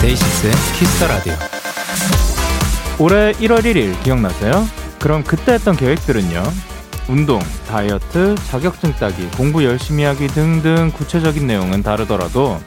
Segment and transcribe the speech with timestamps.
[0.00, 1.34] 데이식스의 키스 더 라디오.
[3.00, 4.81] 올해 1월 1일 기억나세요?
[5.02, 6.44] 그럼 그때 했던 계획들은요?
[7.08, 12.60] 운동, 다이어트, 자격증 따기, 공부 열심히 하기 등등 구체적인 내용은 다르더라도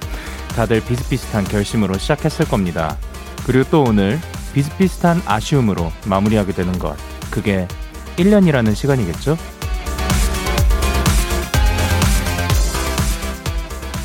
[0.49, 2.98] 다들 비슷비슷한 결심으로 시작했을 겁니다.
[3.45, 4.20] 그리고 또 오늘
[4.53, 6.98] 비슷비슷한 아쉬움으로 마무리하게 되는 것.
[7.31, 7.70] 그게
[8.17, 9.38] 1년이라는 시간이겠죠?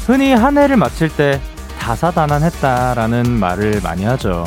[0.06, 1.40] 흔히 한 해를 마칠 때
[1.80, 4.44] 다사다난했다라는 말을 많이 하죠.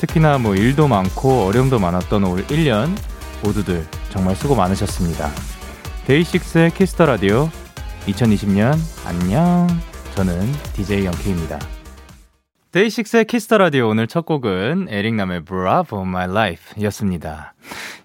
[0.00, 2.96] 특히나 뭐 일도 많고 어려움도 많았던 올 1년
[3.42, 5.30] 모두들 정말 수고 많으셨습니다.
[6.06, 7.48] 데이식스의 키스 더 라디오
[8.06, 8.74] 2020년
[9.06, 9.66] 안녕.
[10.14, 10.40] 저는
[10.74, 11.58] DJ 영케입니다.
[12.72, 17.54] 데이식스의 키스 더 라디오 오늘 첫 곡은 에릭남의 Bravo My Life 였습니다.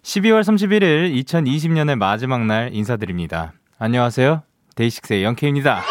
[0.03, 3.53] 12월 31일 2020년의 마지막 날 인사드립니다.
[3.79, 4.43] 안녕하세요.
[4.75, 5.83] 데이식스의 영케입니다.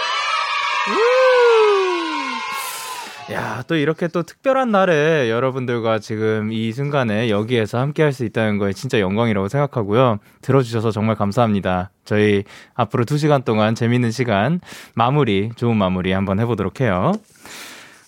[3.33, 8.59] 야, 또 이렇게 또 특별한 날에 여러분들과 지금 이 순간에 여기에서 함께 할 수 있다는
[8.59, 10.21] 거에 진짜 영광이라고 생각하고요.
[10.43, 11.91] 들어주셔서 정말 감사합니다.
[12.05, 14.61] 저희 앞으로 2시간 동안 재밌는 시간,
[14.95, 17.13] 마무리, 좋은 마무리 한번 해보도록 해요.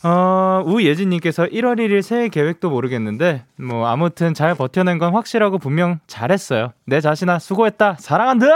[0.05, 6.73] 어, 우예진님께서 1월 1일 새해 계획도 모르겠는데, 뭐, 아무튼 잘 버텨낸 건 확실하고 분명 잘했어요.
[6.87, 7.97] 내 자신아, 수고했다!
[7.99, 8.47] 사랑한다!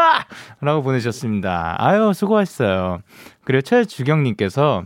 [0.61, 1.75] 라고 보내주셨습니다.
[1.79, 3.01] 아유, 수고했어요.
[3.45, 4.85] 그리고 최주경님께서,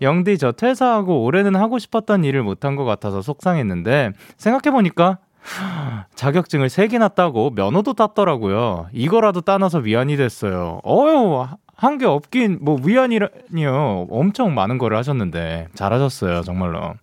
[0.00, 5.18] 영디 저 퇴사하고 올해는 하고 싶었던 일을 못한 것 같아서 속상했는데 생각해보니까
[6.14, 8.88] 자격증을 3개나 따고 면허도 땄더라고요.
[8.92, 10.80] 이거라도 따놔서 위안이 됐어요.
[10.84, 11.46] 어휴,
[11.78, 14.08] 한 게 없긴, 뭐, 위안이라니요.
[14.10, 16.94] 엄청 많은 거를 하셨는데, 잘하셨어요, 정말로.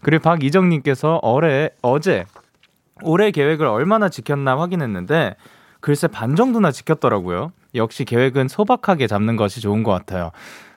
[0.00, 2.24] 그리고 박이정님께서 어제, 어제,
[3.02, 5.36] 올해 계획을 얼마나 지켰나 확인했는데,
[5.80, 7.52] 글쎄 반 정도나 지켰더라고요.
[7.74, 10.30] 역시 계획은 소박하게 잡는 것이 좋은 것 같아요.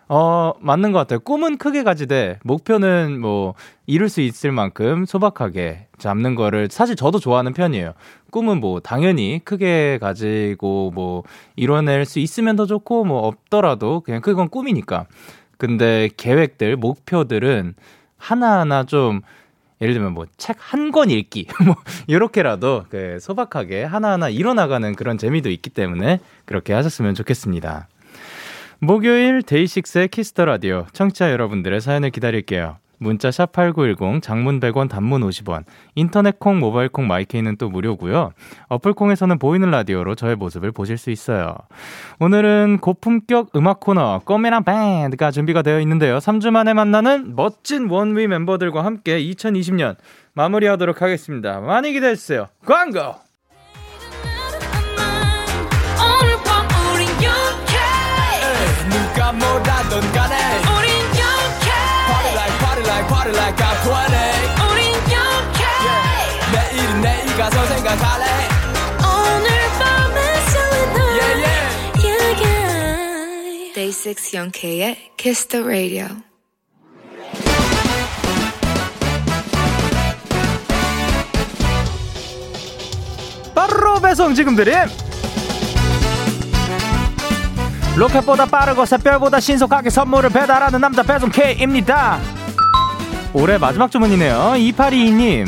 [0.09, 1.19] 어, 맞는 것 같아요.
[1.19, 3.56] 꿈은 크게 가지되, 목표는 뭐,
[3.88, 7.94] 이룰 수 있을 만큼 소박하게 잡는 거를 사실 저도 좋아하는 편이에요.
[8.31, 11.23] 꿈은 뭐, 당연히 크게 가지고 뭐,
[11.57, 15.07] 이뤄낼 수 있으면 더 좋고, 뭐, 없더라도 그냥 그건 꿈이니까.
[15.57, 17.73] 근데 계획들, 목표들은
[18.17, 19.22] 하나하나 좀,
[19.81, 21.75] 예를 들면 뭐 책 한 권 읽기 뭐
[22.07, 27.88] 이렇게라도 그 소박하게 하나하나 이뤄나가는 그런 재미도 있기 때문에 그렇게 하셨으면 좋겠습니다.
[28.80, 32.78] 목요일 데이식스의 키스 더 라디오 청취자 여러분들의 사연을 기다릴게요.
[33.00, 35.64] 문자 샵 8910 장문 100원 단문 50원
[35.96, 38.32] 인터넷 콩 모바일 콩 마이케이는 또 무료고요.
[38.70, 41.56] 어플 콩에서는 보이는 라디오로 저의 모습을 보실 수 있어요.
[42.20, 46.18] 오늘은 고품격 음악 코너 꽃미남 밴드가 준비가 되어 있는데요.
[46.18, 49.96] 3주 만에 만나는 멋진 원위 멤버들과 함께 2020년
[50.34, 51.59] 마무리하도록 하겠습니다.
[51.62, 52.48] 많이 기대해 주세요.
[52.66, 53.27] 광고.
[59.57, 60.35] 뭐라던 간에
[60.78, 61.72] 우린 영케
[62.07, 64.13] Party like party like party like I'm 20
[64.69, 66.38] 우린 영케 yeah.
[66.53, 68.25] 내일은 내일 가서 생각할래
[69.01, 69.47] 오늘
[69.79, 70.17] 밤에
[70.51, 71.66] 설레는 yeah, yeah.
[72.06, 73.73] yeah, yeah.
[73.73, 76.07] Day 6 영케의 Kiss the Radio
[83.56, 85.06] 바로 배송 지금 드림
[87.97, 92.19] 로켓보다 빠르고 샛별보다 신속하게 선물을 배달하는 남자 배송 K입니다.
[93.34, 94.53] 올해 마지막 주문이네요.
[94.56, 95.47] 2822님.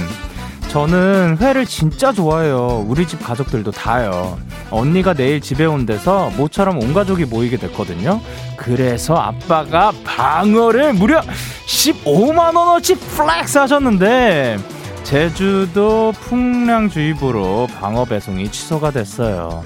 [0.70, 2.86] 저는 회를 진짜 좋아해요.
[2.88, 4.38] 우리 집 가족들도 다요.
[4.72, 8.20] 언니가 내일 집에 온대서 모처럼 온 가족이 모이게 됐거든요.
[8.56, 11.22] 그래서 아빠가 방어를 무려
[11.68, 14.58] 15만원어치 flex 하셨는데,
[15.04, 19.64] 제주도 풍랑주의보로 방어 배송이 취소가 됐어요.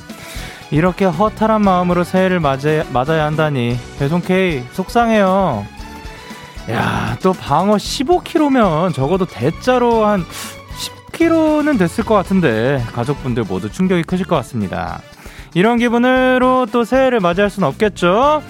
[0.73, 5.67] 이렇게 허탈한 마음으로 새해를 맞아, 맞아야 한다니 배송 K 속상해요.
[6.71, 10.25] 야, 또 방어 15kg면 적어도 대자로 한
[11.11, 14.99] 10kg는 됐을 것 같은데 가족분들 모두 충격이 크실 것 같습니다.
[15.53, 18.41] 이런 기분으로 또 새해를 맞이할 순 없겠죠?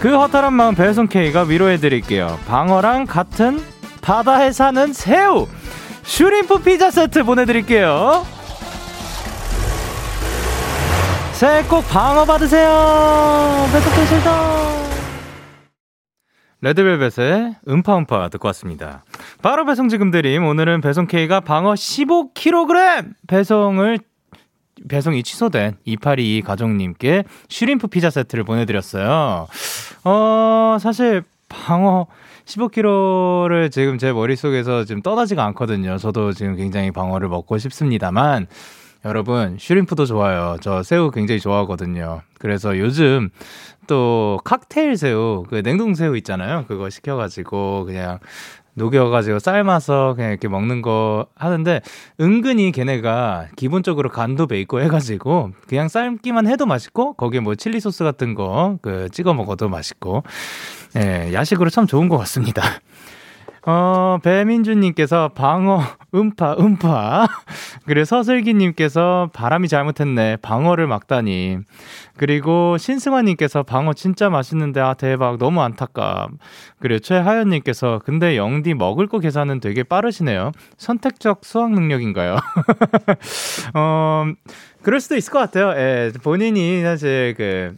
[0.00, 2.38] 그 허탈한 마음 배송 K가 위로해 드릴게요.
[2.48, 3.62] 방어랑 같은
[4.00, 5.46] 바다에 사는 새우
[6.04, 8.37] shrimp 피자 세트 보내드릴게요.
[11.38, 12.68] 새해 꼭 방어 받으세요.
[13.72, 14.58] 배송 K였습니다.
[16.60, 19.04] 레드벨벳의 음파음파 듣고 왔습니다.
[19.40, 20.44] 바로 배송 지금 드림.
[20.44, 24.00] 오늘은 배송 K가 방어 15kg 배송을
[24.88, 29.46] 배송이 취소된 2822 가족님께 shrimp 피자 세트를 보내드렸어요.
[30.02, 32.08] 어, 사실 방어
[32.46, 35.98] 15kg를 지금 제 머릿속에서 지금 떠나지가 않거든요.
[35.98, 38.48] 저도 지금 굉장히 방어를 먹고 싶습니다만,
[39.04, 40.56] 여러분, 슈림프도 좋아요.
[40.60, 42.22] 저 새우 굉장히 좋아하거든요.
[42.38, 43.30] 그래서 요즘
[43.86, 46.64] 또 칵테일 새우, 그 냉동 새우 있잖아요.
[46.66, 48.18] 그거 시켜가지고 그냥
[48.74, 51.80] 녹여가지고 삶아서 그냥 이렇게 먹는 거 하는데
[52.20, 58.34] 은근히 걔네가 기본적으로 간도 베이고 해가지고 그냥 삶기만 해도 맛있고 거기에 뭐 칠리 소스 같은
[58.34, 60.22] 거 그 찍어 먹어도 맛있고
[60.96, 62.62] 예 야식으로 참 좋은 것 같습니다.
[63.70, 65.82] 어, 배민주님께서 방어,
[66.14, 67.28] 음파, 음파.
[67.84, 70.36] 그리고 서슬기님께서 바람이 잘못했네.
[70.36, 71.58] 방어를 막다니.
[72.16, 75.36] 그리고 신승환님께서 방어 진짜 맛있는데, 아, 대박.
[75.36, 76.30] 너무 안타깝.
[76.80, 80.52] 그리고 최하연님께서 근데 영디 먹을 거 계산은 되게 빠르시네요.
[80.78, 82.36] 선택적 수학 능력인가요?
[83.76, 84.24] 어,
[84.80, 85.74] 그럴 수도 있을 것 같아요.
[85.78, 87.76] 예, 본인이 사실 그,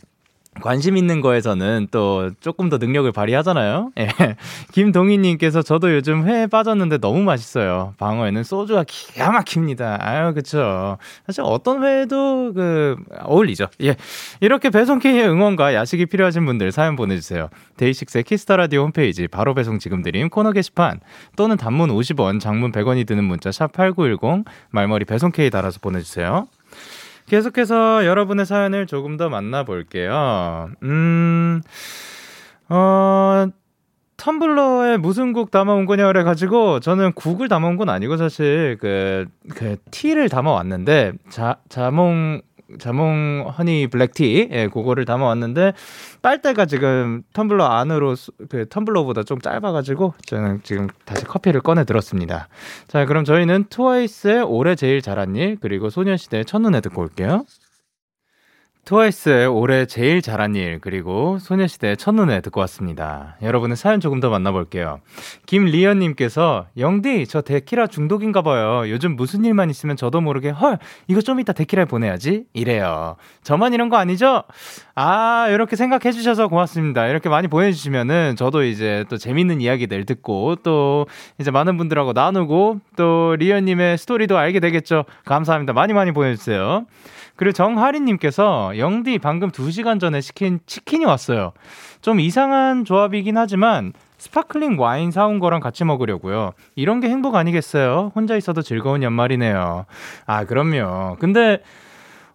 [0.61, 3.93] 관심 있는 거에서는 또 조금 더 능력을 발휘하잖아요.
[3.99, 4.09] 예.
[4.73, 7.95] 김동희님께서 저도 요즘 회에 빠졌는데 너무 맛있어요.
[7.99, 9.99] 방어에는 소주가 기가 막힙니다.
[10.01, 10.99] 아유, 그쵸.
[11.25, 13.69] 사실 어떤 회도 그, 어울리죠.
[13.83, 13.97] 예.
[14.41, 17.49] 이렇게 배송K의 응원과 야식이 필요하신 분들 사연 보내주세요.
[17.77, 21.01] 데이식스의 키스 더 라디오 홈페이지 바로 배송 지금 드림 코너 게시판
[21.37, 26.49] 또는 단문 50원, 장문 100원이 드는 문자 샵8910 말머리 배송K 달아서 보내주세요.
[27.27, 30.71] 계속해서 여러분의 사연을 조금 더 만나볼게요.
[30.83, 31.63] 음,
[32.69, 33.47] 어,
[34.17, 40.29] 텀블러에 무슨 곡 담아온 거냐 그래가지고 저는 국을 담아온 건 아니고 사실 그, 그 티를
[40.29, 42.43] 담아왔는데 자, 자몽
[42.79, 45.73] 자몽 허니 블랙티 예, 그거를 담아왔는데
[46.23, 48.15] 빨대가 지금 텀블러 안으로
[48.49, 52.49] 그 텀블러보다 좀 짧아가지고 저는 지금 다시 커피를 꺼내 들었습니다.
[52.89, 57.45] 자 그럼 저희는 트와이스의 올해 제일 잘한 일 그리고 소녀시대의 첫눈에 듣고 올게요.
[58.85, 63.37] 트와이스의 올해 제일 잘한 일, 그리고 소녀시대의 첫눈에 듣고 왔습니다.
[63.43, 65.01] 여러분의 사연 조금 더 만나볼게요.
[65.47, 68.91] 김리연님께서, 영디, 저 데키라 중독인가 봐요.
[68.91, 70.79] 요즘 무슨 일만 있으면 저도 모르게, 헐,
[71.09, 72.45] 이거 좀 이따 데키라에 보내야지?
[72.53, 73.17] 이래요.
[73.43, 74.43] 저만 이런 거 아니죠?
[74.95, 77.07] 아, 이렇게 생각해 주셔서 고맙습니다.
[77.07, 81.07] 이렇게 많이 보내주시면은 저도 이제 또 재밌는 이야기들 듣고 또
[81.39, 85.05] 이제 많은 분들하고 나누고 또 리연님의 스토리도 알게 되겠죠.
[85.25, 85.73] 감사합니다.
[85.73, 86.87] 많이 많이 보내주세요.
[87.41, 91.53] 그리고 정하리님께서 영디 방금 2시간 전에 시킨 치킨이 왔어요.
[92.03, 96.53] 좀 이상한 조합이긴 하지만 sparkling 와인 사온 거랑 같이 먹으려고요.
[96.75, 98.13] 이런 게 행복 아니겠어요?
[98.15, 99.87] 혼자 있어도 즐거운 연말이네요.
[100.27, 101.17] 아, 그럼요.
[101.19, 101.63] 근데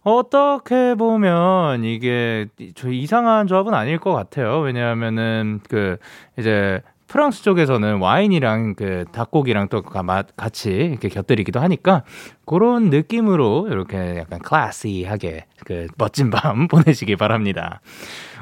[0.02, 4.58] 어떻게 보면 이게 저 이상한 조합은 아닐 것 같아요.
[4.58, 5.98] 왜냐하면은 그
[6.36, 12.02] 이제 프랑스 쪽에서는 와인이랑 그 닭고기랑 또 같이 이렇게 곁들이기도 하니까
[12.44, 17.80] 그런 느낌으로 이렇게 약간 클래시하게 그 멋진 밤 보내시기 바랍니다.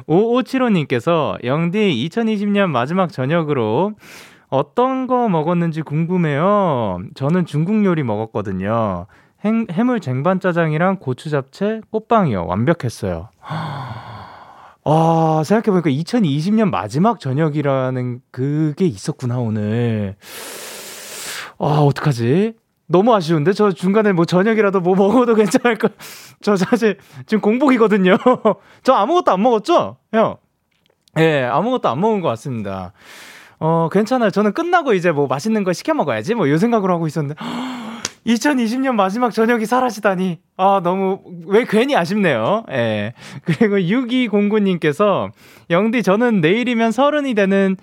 [0.08, 3.94] 5575님께서 영디 2020년 마지막 저녁으로
[4.48, 7.00] 어떤 거 먹었는지 궁금해요.
[7.14, 9.06] 저는 중국 요리 먹었거든요.
[9.44, 12.46] 행, 해물 쟁반 짜장이랑 고추 잡채, 꽃빵이요.
[12.46, 13.28] 완벽했어요.
[14.84, 20.16] 아, 생각해보니까 2020년 마지막 저녁이라는 그게 있었구나, 오늘.
[21.58, 22.54] 아, 어떡하지?
[22.86, 23.54] 너무 아쉬운데?
[23.54, 28.18] 저 중간에 뭐 저녁이라도 뭐 먹어도 괜찮을 까저 사실 지금 공복이거든요.
[28.84, 29.96] 저 아무것도 안 먹었죠?
[30.12, 30.36] 형.
[31.16, 32.92] 예, 네, 아무것도 안 먹은 것 같습니다.
[33.58, 34.30] 어, 괜찮아요.
[34.30, 36.34] 저는 끝나고 이제 뭐 맛있는 거 시켜 먹어야지.
[36.34, 37.42] 뭐이 생각으로 하고 있었는데.
[38.26, 40.38] 2020년 마지막 저녁이 사라지다니.
[40.56, 42.64] 아, 너무, 왜 괜히 아쉽네요.
[42.70, 43.12] 예.
[43.44, 45.30] 그리고 6209님께서,
[45.70, 47.76] 영디, 저는 내일이면 서른이 되는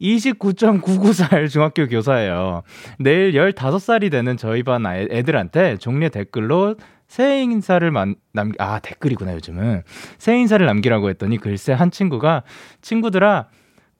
[0.00, 2.62] 29.99살 중학교 교사예요.
[2.98, 9.82] 내일 15살이 되는 저희 반 애들한테 종례 댓글로 새해 인사를 만, 남, 아, 댓글이구나, 요즘은.
[10.18, 12.44] 새해 인사를 남기라고 했더니 글쎄 한 친구가,
[12.80, 13.48] 친구들아,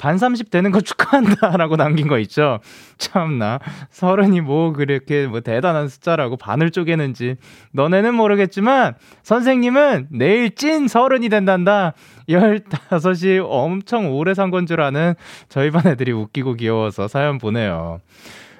[0.00, 2.58] 반 30 되는 거 축하한다라고 남긴 거 있죠.
[2.96, 3.58] 참나.
[3.90, 7.36] 서른이 뭐 그렇게 뭐 대단한 숫자라고 반을 쪼개는지.
[7.72, 11.92] 너네는 모르겠지만 선생님은 내일 찐 서른이 된단다.
[12.28, 15.14] 15이 엄청 오래 산 건 줄 아는
[15.50, 18.00] 저희 반 애들이 웃기고 귀여워서 사연 보내요.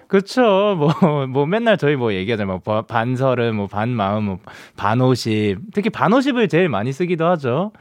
[0.09, 0.75] 그쵸.
[0.77, 2.61] 뭐, 뭐 맨날 저희 뭐 얘기하잖아요.
[2.65, 4.39] 뭐 반 서른, 뭐 반 마음, 뭐
[4.77, 5.59] 반 오십.
[5.73, 7.73] 특히 반 오십을 제일 많이 쓰기도 하죠.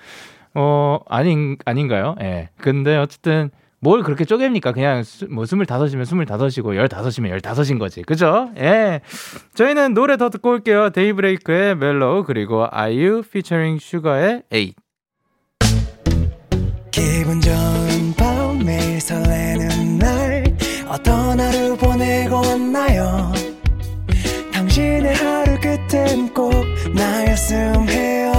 [0.56, 2.16] 어, 아닌, 아닌가요?
[2.22, 2.24] 예.
[2.24, 2.50] 네.
[2.58, 3.52] 근데 어쨌든,
[3.82, 4.74] 뭘 그렇게 쪼갭니까?
[4.74, 8.02] 그냥 수, 뭐 스물다섯이면 스물다섯이고 열다섯이면 열다섯인 거지.
[8.02, 8.50] 그죠?
[8.58, 9.00] 예.
[9.56, 10.90] 저희는 노래 더 듣고 올게요.
[10.90, 14.76] 데이브레이크의 Mellow 그리고 아이유 피처링 슈가의 에잇.
[16.92, 20.44] 기분 좋은 밤 매일 설레는 날
[20.90, 23.32] 어떤 하루 보내고 왔나요?
[24.52, 26.52] 당신의 하루 끝엔 꼭
[26.94, 28.39] 나였음 해요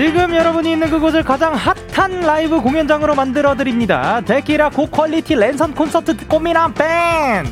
[0.00, 4.22] 지금 여러분이 있는 그곳을 가장 핫한 라이브 공연장으로 만들어 드립니다.
[4.24, 7.50] 데키라 고quality 랜선 콘서트 꽃미남 밴드.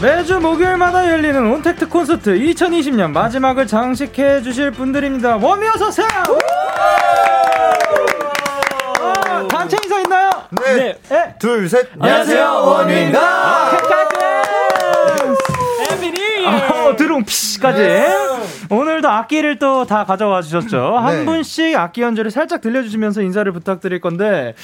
[0.00, 5.38] 매주 목요일마다 열리는 온택트 콘서트 2020년 마지막을 장식해 주실 분들입니다.
[5.38, 6.06] 워미 어서 오세요.
[9.00, 10.30] 아, 단체 인사 있나요?
[10.62, 10.96] 네.
[11.08, 11.34] 네.
[11.40, 11.88] 둘, 셋.
[11.98, 13.70] 안녕하세요, 원위입니다.
[15.90, 16.12] 에미
[17.14, 17.82] 드롱 피시까지.
[18.70, 20.96] 오늘도 악기를 또 다 가져와 주셨죠.
[20.96, 21.24] 한 네.
[21.26, 24.54] 분씩 악기 연주를 살짝 들려주시면서 인사를 부탁드릴 건데.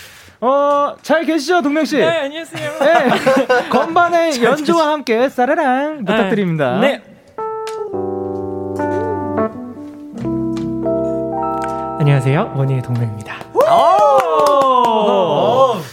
[0.40, 1.98] 어, 잘 계시죠, 동명 씨?
[1.98, 2.70] 네, 안녕하세요.
[2.80, 3.10] 네.
[3.68, 6.78] 건반의 연주와 함께 싸라랑 부탁드립니다.
[6.80, 7.02] 네.
[11.98, 12.54] 안녕하세요.
[12.56, 13.34] 원희의 동명입니다.
[13.52, 13.60] 오!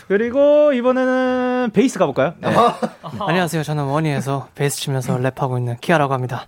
[0.07, 2.33] 그리고 이번에는 베이스 가볼까요?
[2.39, 2.47] 네.
[3.19, 3.63] 안녕하세요.
[3.63, 6.45] 저는 원위에서 베이스 치면서 랩하고 있는 키아라고 합니다.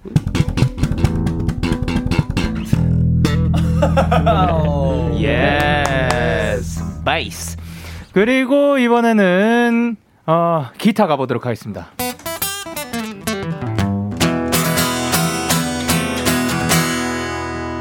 [5.20, 6.84] Yes.
[7.04, 7.58] 베이스.
[8.14, 11.88] 그리고 이번에는 어, 기타 가보도록 하겠습니다.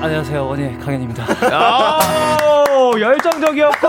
[0.00, 0.46] 안녕하세요.
[0.46, 1.26] 원위의 강현입니다.
[2.70, 3.88] 오, 열정적이었고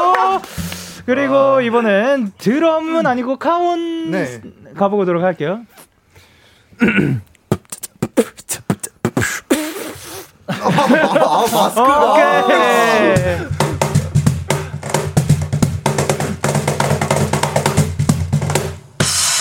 [1.09, 4.39] 그리고 이번엔 드럼은 아니고 카운 네.
[4.77, 5.61] 가보도록 할게요.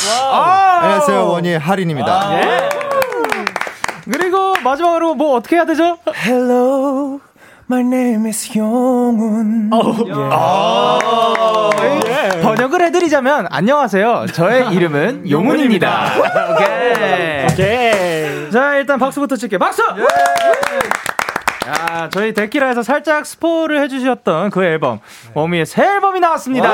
[0.06, 0.26] 아.
[0.30, 2.40] 아, 안녕하세요, 원희의 할인입니다.
[2.40, 2.68] 예.
[4.10, 5.98] 그리고 마지막으로 뭐 어떻게 해야 되죠?
[6.24, 7.20] Hello
[7.70, 9.68] My name is 용훈
[12.42, 14.26] 번역을 해드리자면 안녕하세요.
[14.32, 16.12] 저의 이름은 용훈입니다.
[16.54, 17.44] 오케이.
[17.52, 18.50] 오케이.
[18.50, 19.58] 자 일단 박수부터 칠게요.
[19.58, 19.82] 박수.
[21.68, 25.00] 야, 저희 데키라에서 살짝 스포를 해주셨던 그 앨범
[25.34, 26.70] 워미의 새 앨범이 나왔습니다.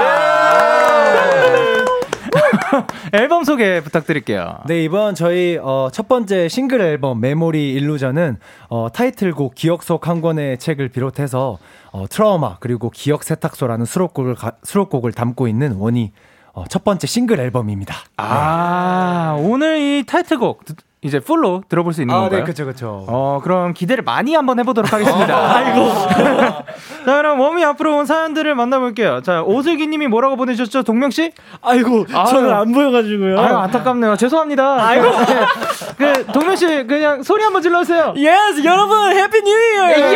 [3.12, 4.58] 앨범 소개 부탁드릴게요.
[4.66, 8.38] 네, 이번 저희 어, 첫 번째 싱글 앨범 메모리 일루전은
[8.68, 11.58] 어, 타이틀곡 기억 속 한 권의 책을 비롯해서
[11.92, 16.12] 어, 트라우마 그리고 기억 세탁소라는 수록곡을 가- 수록곡을 담고 있는 원위
[16.52, 17.94] 어, 첫 번째 싱글 앨범입니다.
[18.16, 22.42] 아 오늘 이 타이틀곡 드- 이제 full로 들어볼 수 있는 건가요?
[22.44, 23.04] 그렇죠, 그렇죠.
[23.06, 25.54] 어, 그럼 기대를 많이 한번 해보도록 하겠습니다.
[25.54, 25.92] 아이고.
[27.04, 29.20] 자, 그럼 웜이 앞으로 온 사연들을 만나볼게요.
[29.22, 30.82] 자, 오슬기 님이 뭐라고 보내주셨죠?
[30.82, 31.30] 동명 씨?
[31.62, 33.38] 아이고, 저는 안 보여가지고요.
[33.38, 34.16] 아유, 안타깝네요.
[34.16, 34.84] 죄송합니다.
[34.86, 35.06] 아이고.
[35.98, 38.14] 그, 동명 씨, 그냥 소리 한번 질러주세요.
[38.16, 40.14] Yes, 여러분, Happy New Year!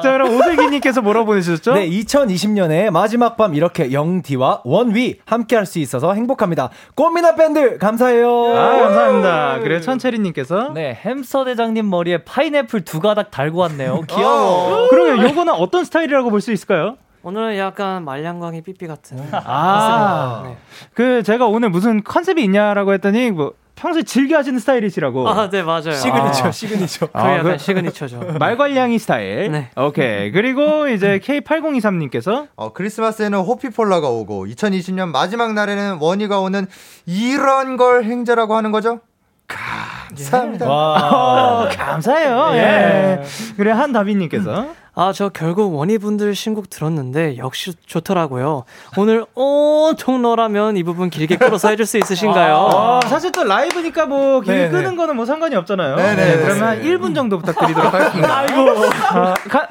[0.00, 1.74] 자, 그럼 오슬기 님께서 뭐라고 보내주셨죠?
[1.74, 6.68] 네, 2020년에 마지막 밤 이렇게 영디와 원위 함께 할 수 있어서 행복합니다.
[6.94, 8.28] 꽃미남 밴드 감사해요.
[8.54, 9.23] 아, 감사합니다.
[9.62, 10.72] 그리고 천채리님께서.
[10.74, 14.02] 네, 햄스터 대장님 머리에 파인애플 두 가닥 달고 왔네요.
[14.08, 14.88] 귀여워.
[14.88, 16.96] 그러면 요거는 어떤 스타일이라고 볼 수 있을까요?
[17.22, 19.18] 오늘은 약간 말괄량이 삐삐 같은.
[19.32, 20.56] 아, 네.
[20.92, 25.26] 그 제가 오늘 무슨 컨셉이 있냐라고 했더니 뭐 평소에 즐겨 하시는 스타일이시라고.
[25.28, 25.92] 아, 네, 맞아요.
[25.92, 26.50] 시그니처, 아.
[26.50, 27.06] 시그니처.
[27.06, 28.20] 그게 아, 약간 그- 시그니처죠.
[28.38, 29.50] 말괄량이 스타일.
[29.52, 29.70] 네.
[29.76, 30.30] 오케이.
[30.32, 36.66] 그리고 이제 K8023님께서 어, 크리스마스에는 호피폴라가 오고 2020년 마지막 날에는 원위가 오는
[37.06, 39.00] 이런 걸 횡재라고 하는 거죠?
[39.46, 40.66] 감사합니다.
[40.68, 42.50] 어, 감사해요.
[42.54, 43.22] 예.
[43.56, 48.64] 그래 한다비님께서 아, 저 결국 원위분들 신곡 들었는데 역시 좋더라고요.
[48.96, 52.54] 오늘 온통 너라면 이 부분 길게 끌어서 해줄 수 있으신가요?
[52.54, 54.70] 어, 사실 또 라이브니까 뭐길 네네.
[54.70, 55.96] 끄는 거는 뭐 상관이 없잖아요.
[55.96, 56.98] 네네, 네, 그러면 한 맞습니다.
[56.98, 58.38] 1분 정도 부탁드리도록 하겠습니다.
[58.38, 58.64] 아이고.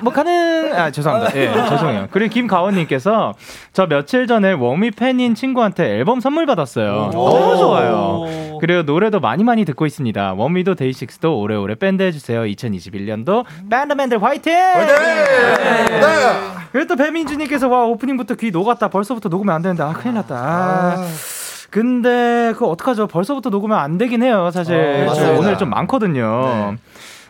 [0.01, 1.35] 뭐 가능 아 죄송합니다.
[1.39, 2.07] 예, 죄송해요.
[2.11, 3.33] 그리고 김가원님께서
[3.71, 7.11] 저 며칠 전에 워미 팬인 친구한테 앨범 선물 받았어요.
[7.13, 8.57] 너무 좋아요.
[8.59, 10.33] 그리고 노래도 많이 많이 듣고 있습니다.
[10.33, 12.43] 워미도 데이식스도 오래오래 밴드 해주세요.
[12.43, 14.53] 2021년도 밴드맨들 화이팅!
[14.53, 15.12] 네.
[15.15, 16.01] 네.
[16.71, 18.87] 그리고 또 배민주님께서 와 오프닝부터 귀 녹았다.
[18.89, 20.35] 벌써부터 녹으면 안 되는데 아 큰일 났다.
[20.35, 21.07] 아,
[21.69, 23.07] 근데 그거 어떡하죠?
[23.07, 24.49] 벌써부터 녹으면 안 되긴 해요.
[24.51, 24.75] 사실
[25.07, 25.37] 어, 좀.
[25.37, 26.75] 오늘 좀 많거든요.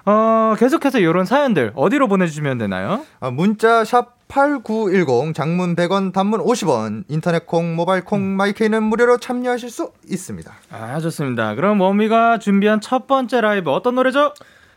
[0.05, 3.01] 어 계속해서 이런 사연들 어디로 보내주시면 되나요?
[3.21, 9.69] 아, 문자 샵 샵8910 장문 100원 단문 50원 인터넷 콩 모바일 콩 마이케이는 무료로 참여하실
[9.69, 10.51] 수 있습니다.
[10.71, 11.55] 아, 좋습니다.
[11.55, 14.33] 그럼 원미가 준비한 첫 번째 라이브 어떤 노래죠?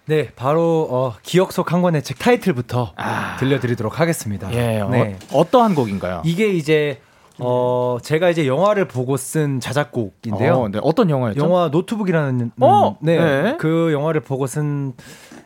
[0.07, 3.37] 네, 바로 어, 기억 속 한 권의 책 타이틀부터 아.
[3.41, 4.53] 들려드리도록 하겠습니다.
[4.53, 5.19] 예, 네.
[5.33, 6.23] 어, 어떠한 곡인가요?
[6.25, 7.01] 이게 이제
[7.39, 10.55] 어 제가 이제 영화를 보고 쓴 자작곡인데요.
[10.55, 11.41] 어, 네, 어떤 영화였죠?
[11.43, 13.57] 영화 노트북이라는 음, 어, 네, 네.
[13.59, 14.95] 그 영화를 보고 쓴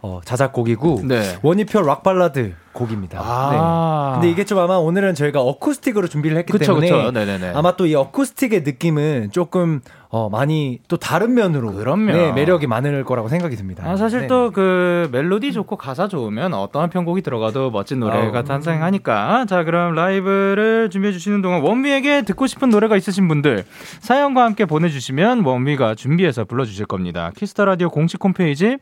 [0.03, 1.39] 어, 자작곡이고 네.
[1.43, 3.19] 원위표 락 발라드 곡입니다.
[3.21, 4.11] 아.
[4.15, 4.21] 네.
[4.21, 7.13] 근데 이게 좀 아마 오늘은 저희가 어쿠스틱으로 준비를 했기 그쵸, 때문에 그쵸.
[7.55, 9.81] 아마 또 이 어쿠스틱의 느낌은 조금
[10.13, 12.13] 어, 많이 또 다른 면으로 그럼요.
[12.13, 13.85] 네, 매력이 많을 거라고 생각이 듭니다.
[13.87, 14.27] 아, 사실 네.
[14.27, 18.45] 또 그 멜로디 좋고 가사 좋으면 어떠한 편곡이 들어가도 멋진 노래가 아우.
[18.45, 19.47] 탄생하니까.
[19.49, 23.65] 자, 그럼 라이브를 준비해 주시는 동안 원위에게 듣고 싶은 노래가 있으신 분들
[24.01, 27.31] 사연과 함께 보내주시면 원위가 준비해서 불러주실 겁니다.
[27.37, 28.79] 키스터 라디오 공식 홈페이지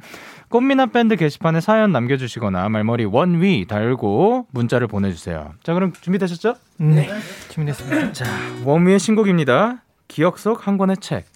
[0.49, 5.55] 꽃미남 밴드 게시판에 사연 남겨주시거나 말머리 원위 달고 문자를 보내주세요.
[5.63, 6.55] 자, 그럼 준비되셨죠?
[6.79, 7.09] 네.
[7.49, 8.13] 준비됐습니다.
[8.13, 8.25] 자,
[8.65, 9.83] 원미의 신곡입니다.
[10.09, 11.27] 기억 속 한 권의 책.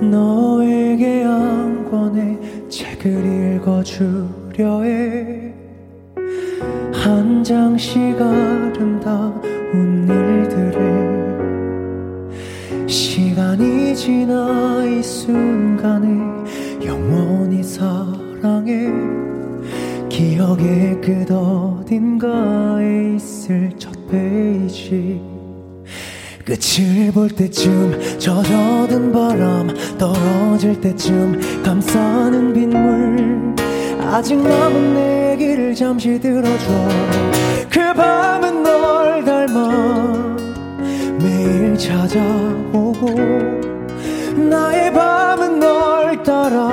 [0.00, 2.38] 너에게 한 권의
[2.70, 5.54] 책을 읽어주려 해.
[6.92, 9.42] 한 장씩 아름다운
[10.08, 10.98] 일들을
[12.88, 13.27] 시
[13.58, 16.08] 간이 지나 이 순간에
[16.86, 18.88] 영원히 사랑해.
[20.08, 25.20] 기억의 끝 어딘가에 있을 첫 페이지.
[26.44, 33.56] 끝을 볼 때쯤 젖어든 바람 떨어질 때쯤 감싸는 빗물.
[34.00, 36.88] 아직 남은 내 길을 잠시 들어줘.
[37.68, 40.37] 그 밤은 널 닮아
[41.78, 43.14] 찾아오고
[44.50, 46.68] 나의 밤은 널 따라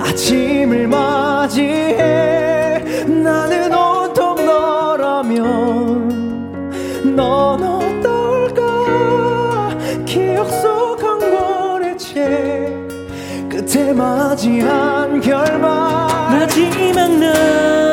[0.00, 6.12] 아침을 맞이해 나는 온통 너라면
[7.16, 8.62] 넌 어떨까?
[10.04, 12.88] 기억 속 한 권의 책
[13.48, 15.62] 끝에 맞이한 결말.
[16.30, 17.91] 마지막 날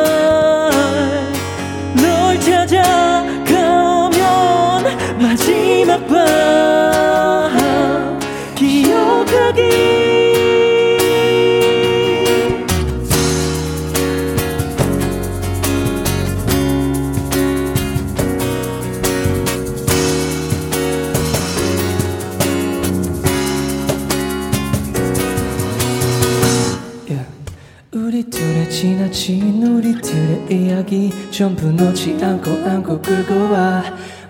[30.52, 33.84] 이야기 전부 놓지 않고 안고 끌고 와.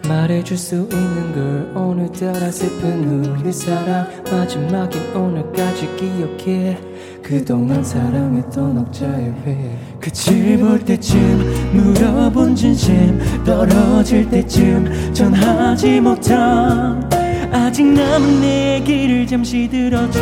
[0.07, 4.07] 말해줄 수 있는 걸 오늘따라 슬픈 우리 사랑.
[4.31, 6.77] 마지막인 오늘까지 기억해.
[7.23, 9.77] 그동안 사랑했던 억자의 회.
[9.99, 13.19] 끝을 볼 때쯤 물어본 진심.
[13.43, 17.09] 떨어질 때쯤 전하지 못한
[17.51, 20.19] 아직 남은 내 길을 잠시 들어줘.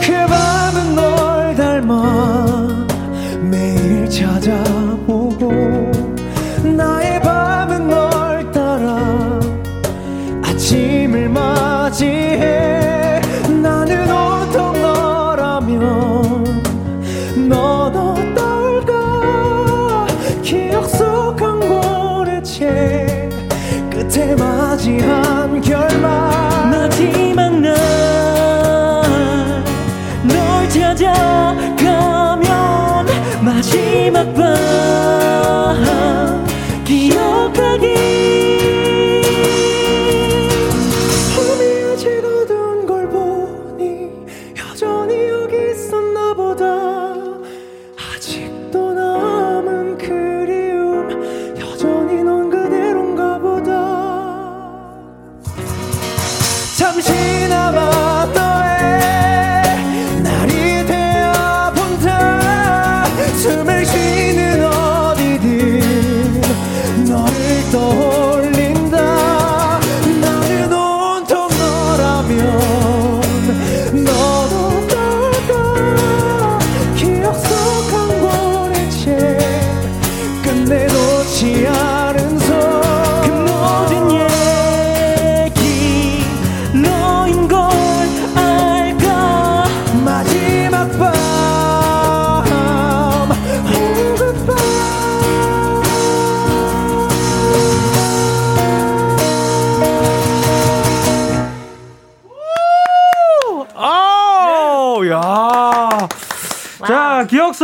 [0.00, 2.86] 그 밤은 널 닮아
[3.42, 4.85] 매일 찾아
[5.46, 5.75] 오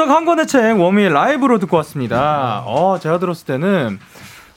[0.06, 2.64] 속 한 권의 책 원위 라이브로 듣고 왔습니다.
[2.66, 4.00] 어, 제가 들었을 때는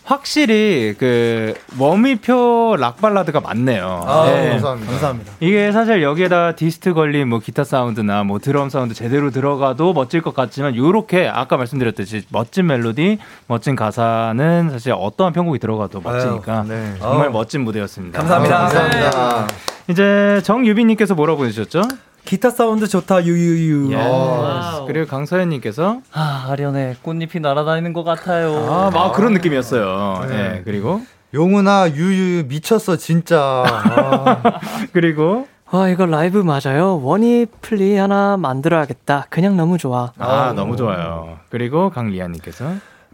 [0.03, 4.03] 확실히 그 원위표 락 발라드가 많네요.
[4.08, 4.49] 아, 네.
[4.49, 4.91] 감사합니다.
[4.91, 5.31] 감사합니다.
[5.39, 10.34] 이게 사실 여기에다 디스트 걸린 뭐 기타 사운드나 뭐 드럼 사운드 제대로 들어가도 멋질 것
[10.36, 16.93] 같지만 요렇게 아까 말씀드렸듯이 멋진 멜로디, 멋진 가사는 사실 어떠한 편곡이 들어가도 멋지니까 아유, 네.
[16.99, 17.29] 정말.
[17.29, 18.19] 멋진 무대였습니다.
[18.19, 18.58] 감사합니다.
[18.58, 19.47] 감사합니다.
[19.89, 21.81] 이제 정유빈님께서 뭐라고 보내주셨죠?
[22.25, 23.91] 기타 사운드 좋다 유유유.
[23.91, 23.95] 예.
[23.95, 24.86] Wow.
[24.88, 26.95] 그리고 강서연님께서 아, 아련해.
[27.01, 28.55] 꽃잎이 날아다니는 것 같아요.
[28.71, 30.27] 아, 막 그런 느낌이었어요.
[30.31, 30.61] 예.
[30.65, 31.01] 그리고
[31.33, 33.63] 용훈아 유유 미쳤어 진짜.
[33.67, 34.59] 아,
[34.91, 36.99] 그리고 와 이거 라이브 맞아요.
[37.03, 39.27] 원위 플리 하나 만들어야겠다.
[39.29, 40.11] 그냥 너무 좋아.
[40.17, 41.38] 아 너무 좋아요.
[41.49, 42.65] 그리고 강리아님께서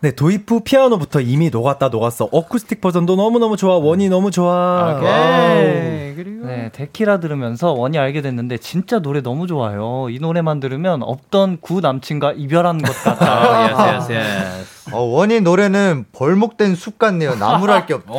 [0.01, 2.27] 네 도입 후 피아노부터 이미 녹았다 녹았어.
[2.31, 3.77] 어쿠스틱 버전도 너무 너무 좋아.
[3.77, 4.97] 원위 너무 좋아.
[4.97, 6.15] 오케이.
[6.15, 10.07] 그리고 네, 데키라 들으면서 원위 알게 됐는데 진짜 노래 너무 좋아요.
[10.09, 12.95] 이 노래만 들으면 없던 구 남친과 이별한 것.
[13.21, 14.95] 아, yes yes yes.
[14.95, 17.35] 어, 원위 노래는 벌목된 숲 같네요.
[17.35, 18.03] 나무랄 게 없.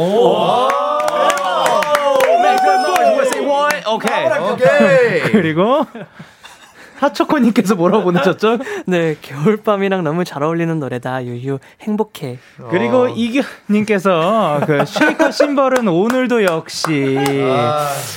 [3.92, 4.26] 오케이.
[4.52, 5.20] 오케이.
[5.32, 5.84] 그리고
[7.02, 8.58] 하초코님께서 뭐라고 보내셨죠?
[8.86, 11.24] 네 겨울밤이랑 너무 잘 어울리는 노래다.
[11.24, 12.38] 유유 행복해.
[12.70, 17.18] 그리고 이규님께서 그 쉐이커 심벌은 오늘도 역시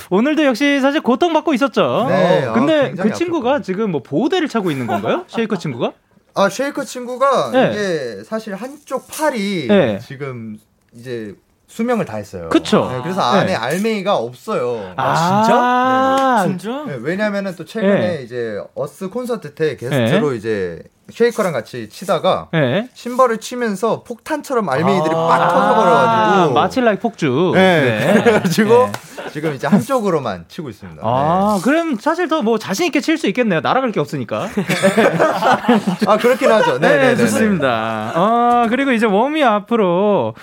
[0.09, 2.05] 오늘도 역시 사실 고통받고 있었죠.
[2.09, 5.25] 네, 아, 근데 굉장히 그 친구가 지금 뭐 보호대를 차고 있는 건가요?
[5.27, 5.93] 쉐이커 친구가?
[6.35, 7.71] 아 쉐이커 친구가 네.
[7.71, 9.99] 이게 사실 한쪽 팔이 네.
[9.99, 10.57] 지금
[10.93, 11.33] 이제
[11.75, 12.47] 수명을 다 했어요.
[12.47, 12.89] 그쵸.
[12.89, 13.55] 네, 그래서 안에 네.
[13.55, 14.93] 알맹이가 없어요.
[14.95, 16.85] 아, 진짜?
[16.87, 18.21] 네, 왜냐면은 또 최근에 네.
[18.23, 22.87] 이제 어스 콘서트 때 게스트로 이제 쉐이커랑 같이 치다가 네.
[22.93, 27.51] 심벌을 치면서 폭탄처럼 알맹이들이 아, 빡 터져버려가지고 마칠라이 폭주.
[27.53, 28.19] 네.
[28.23, 28.91] 그래가지고 네.
[29.33, 31.01] 지금 이제 한쪽으로만 치고 있습니다.
[31.03, 33.59] 아, 그럼 사실 더 뭐 자신 있게 칠 수 있겠네요.
[33.59, 34.47] 날아갈 게 없으니까.
[34.55, 34.63] 네.
[36.07, 36.79] 아 그렇긴 하죠.
[36.79, 38.13] 네, 네, 네, 네, 좋습니다.
[38.15, 40.35] 어, 그리고 이제 웜이 앞으로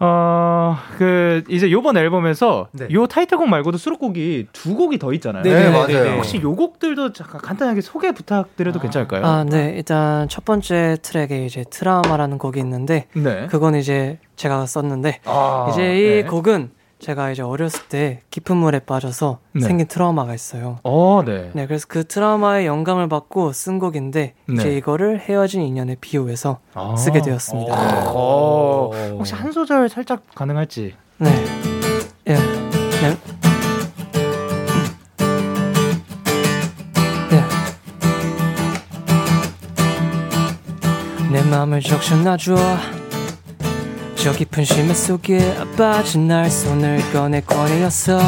[0.00, 2.86] 어, 그 이제 요번 앨범에서 네.
[2.92, 5.42] 요 타이틀곡 말고도 수록곡이 두 곡이 더 있잖아요.
[5.42, 6.16] 네, 네, 맞아요.
[6.16, 9.24] 혹시 요 곡들도 잠깐 간단하게 소개 부탁드려도 괜찮을까요?
[9.24, 9.74] 아, 네.
[9.76, 13.46] 일단 첫 번째 트랙에 이제 트라우마라는 곡이 있는데 네.
[13.48, 16.24] 그건 이제 제가 썼는데 아, 이제 이 네.
[16.24, 19.60] 곡은 제가 이제 어렸을 때 깊은 물에 빠져서 네.
[19.60, 20.78] 생긴 트라우마가 있어요.
[20.82, 21.50] 어, 네.
[21.54, 24.76] 네, 그래서 그 트라우마의 영감을 받고 쓴 곡인데 이제 네.
[24.76, 26.96] 이거를 헤어진 인연에 비유해서 아.
[26.96, 28.12] 쓰게 되었습니다.
[28.12, 30.94] 어, 혹시 한 소절 살짝 가능할지?
[31.18, 31.30] 네.
[32.28, 32.34] 예.
[32.34, 33.16] 네.
[37.32, 37.42] 예.
[41.32, 42.97] 내 맘을 적셔놔줘
[44.22, 48.18] 저 깊은 심해 속에 빠진 날 손을 꺼내 꺼내었어.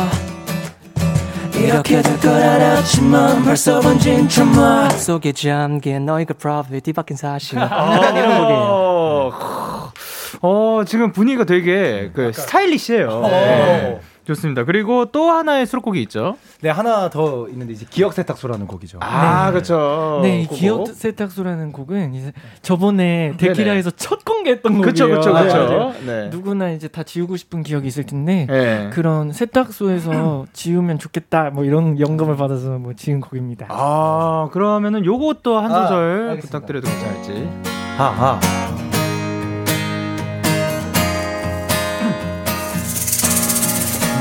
[1.55, 4.88] 이렇게 될 걸 알았지만 벌써 번진 트라마.
[4.90, 7.59] 속에 잠긴 너희가 probably 뒤바뀐 사실.
[7.61, 8.61] 약간 이런 곡이에요.
[8.61, 9.92] 어,
[10.42, 13.20] 어, 지금 분위기가 되게 그 스타일리시해요.
[13.22, 14.00] 네.
[14.24, 14.64] 좋습니다.
[14.64, 16.37] 그리고 또 하나의 수록곡이 있죠.
[16.61, 18.98] 네 하나 더 있는데 이제 기억 세탁소라는 곡이죠.
[19.00, 20.20] 아, 그렇죠.
[20.22, 20.56] 네, 이 그거.
[20.56, 25.20] 기억 세탁소라는 곡은 이제 저번에 데키라에서 첫 공개했던 그쵸, 곡이에요.
[25.20, 25.56] 그쵸, 네, 그쵸.
[25.56, 25.94] 맞아요.
[26.06, 26.28] 네.
[26.30, 28.90] 누구나 이제 다 지우고 싶은 기억이 있을 텐데 네.
[28.92, 33.66] 그런 세탁소에서 지우면 좋겠다 뭐 이런 영감을 받아서 뭐 지은 곡입니다.
[33.70, 36.40] 아, 그러면은 요것도 한 아, 소절 알겠습니다.
[36.59, 37.48] 부탁드려도 괜찮을지.
[37.96, 38.89] 하하.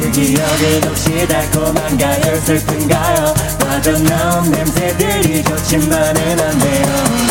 [0.00, 7.28] 그 기억은 혹시 달콤한가요 슬픈가요 그 빠져나온 냄새들이 좋지만은 않네요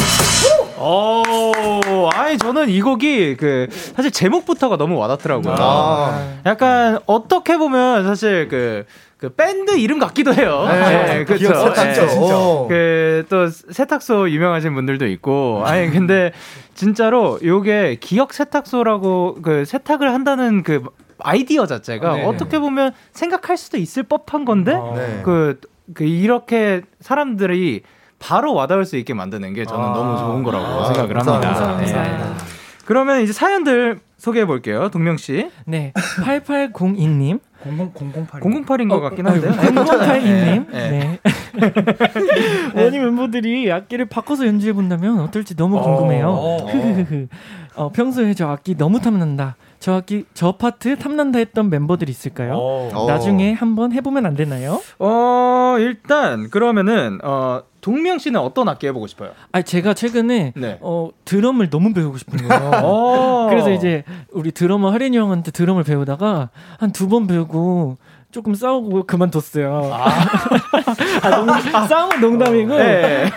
[0.79, 5.55] 오, 아이 저는 이 곡이 그 사실 제목부터가 너무 와닿더라고요.
[5.57, 6.39] 아.
[6.45, 8.85] 약간 어떻게 보면 사실 그,
[9.17, 10.67] 그 밴드 이름 같기도 해요.
[10.69, 11.47] 네, 그렇죠.
[11.47, 12.05] 기억 세탁소.
[12.05, 12.31] 네.
[12.31, 12.67] 어.
[12.69, 16.31] 그또 세탁소 유명하신 분들도 있고, 아니 근데
[16.75, 20.83] 진짜로 요게 기억 세탁소라고 그 세탁을 한다는 그
[21.19, 22.25] 아이디어 자체가 네.
[22.25, 25.21] 어떻게 보면 생각할 수도 있을 법한 건데 네.
[25.23, 25.59] 그,
[25.93, 27.83] 그 이렇게 사람들이
[28.19, 31.39] 바로 와닿을 수 있게 만드는 게 저는 너무 좋은 거라고 생각을 합니다.
[31.39, 32.03] 감사합니다.
[32.03, 32.33] 네.
[32.85, 34.89] 그러면 이제 사연들 소개해 볼게요.
[34.89, 35.49] 동명 씨.
[35.65, 38.41] 네 8802님 00008.
[38.41, 39.51] 008인 것 같긴 한데요.
[39.51, 41.19] 0082님 네.
[42.73, 42.81] 네.
[42.83, 46.67] 원희 멤버들이 악기를 바꿔서 연주해 본다면 어떨지 너무 궁금해요.
[46.69, 47.27] 흐흐흐흐.
[47.75, 49.55] 어, 평소에 저 악기 너무 탐난다.
[49.79, 52.53] 저기 저 파트 탐난다 했던 멤버들 있을까요?
[52.57, 53.05] 어.
[53.07, 54.81] 나중에 한번 해보면 안 되나요?
[54.99, 59.31] 어, 일단 그러면은 어, 동명 씨는 어떤 악기 해보고 싶어요?
[59.51, 60.77] 아 제가 최근에 네.
[60.81, 62.71] 어 드럼을 너무 배우고 싶은 거예요.
[62.83, 63.47] 어.
[63.49, 67.97] 그래서 이제 우리 드러머 하린이 형한테 드럼을 배우다가 한 두 번 배우고
[68.31, 69.89] 조금 싸우고 그만뒀어요.
[69.93, 71.47] 아, 농,
[71.87, 73.29] 싸움은 농담이고 네.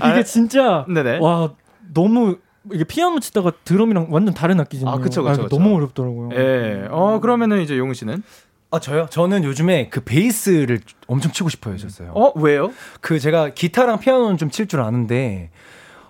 [0.00, 1.18] 아, 이게 진짜 네네.
[1.18, 1.50] 와
[1.92, 2.36] 너무
[2.72, 4.94] 이게 피아노 치다가 드럼이랑 완전 다른 악기잖아요.
[4.94, 5.56] 아, 그쵸, 그쵸, 그쵸.
[5.56, 6.30] 너무 어렵더라고요.
[6.34, 6.86] 예.
[6.90, 8.22] 어, 그러면은 이제 용우 씨는?
[8.70, 9.06] 아 저요?
[9.10, 12.12] 저는 요즘에 그 베이스를 엄청 치고 싶어 해졌어요.
[12.14, 12.70] 어, 왜요?
[13.00, 15.50] 그 제가 기타랑 피아노는 좀 칠 줄 아는데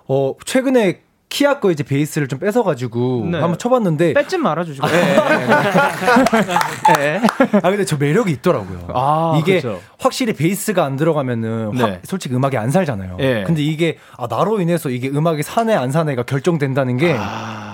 [0.09, 3.39] 어 최근에 키아 거 이제 베이스를 좀 뺏어가지고 네.
[3.39, 4.89] 한번 쳐봤는데 뺏지 말아주시고.
[4.89, 4.93] 예,
[6.99, 7.21] 예, 예.
[7.63, 8.89] 아 근데 저 매력이 있더라고요.
[8.95, 9.81] 아, 이게 그쵸.
[9.99, 11.83] 확실히 베이스가 안 들어가면은 네.
[11.83, 13.19] 확- 솔직히 음악이 안 살잖아요.
[13.21, 13.45] 예.
[13.47, 17.15] 근데 이게 아, 나로 인해서 이게 음악이 사네 안 사네가 결정된다는 게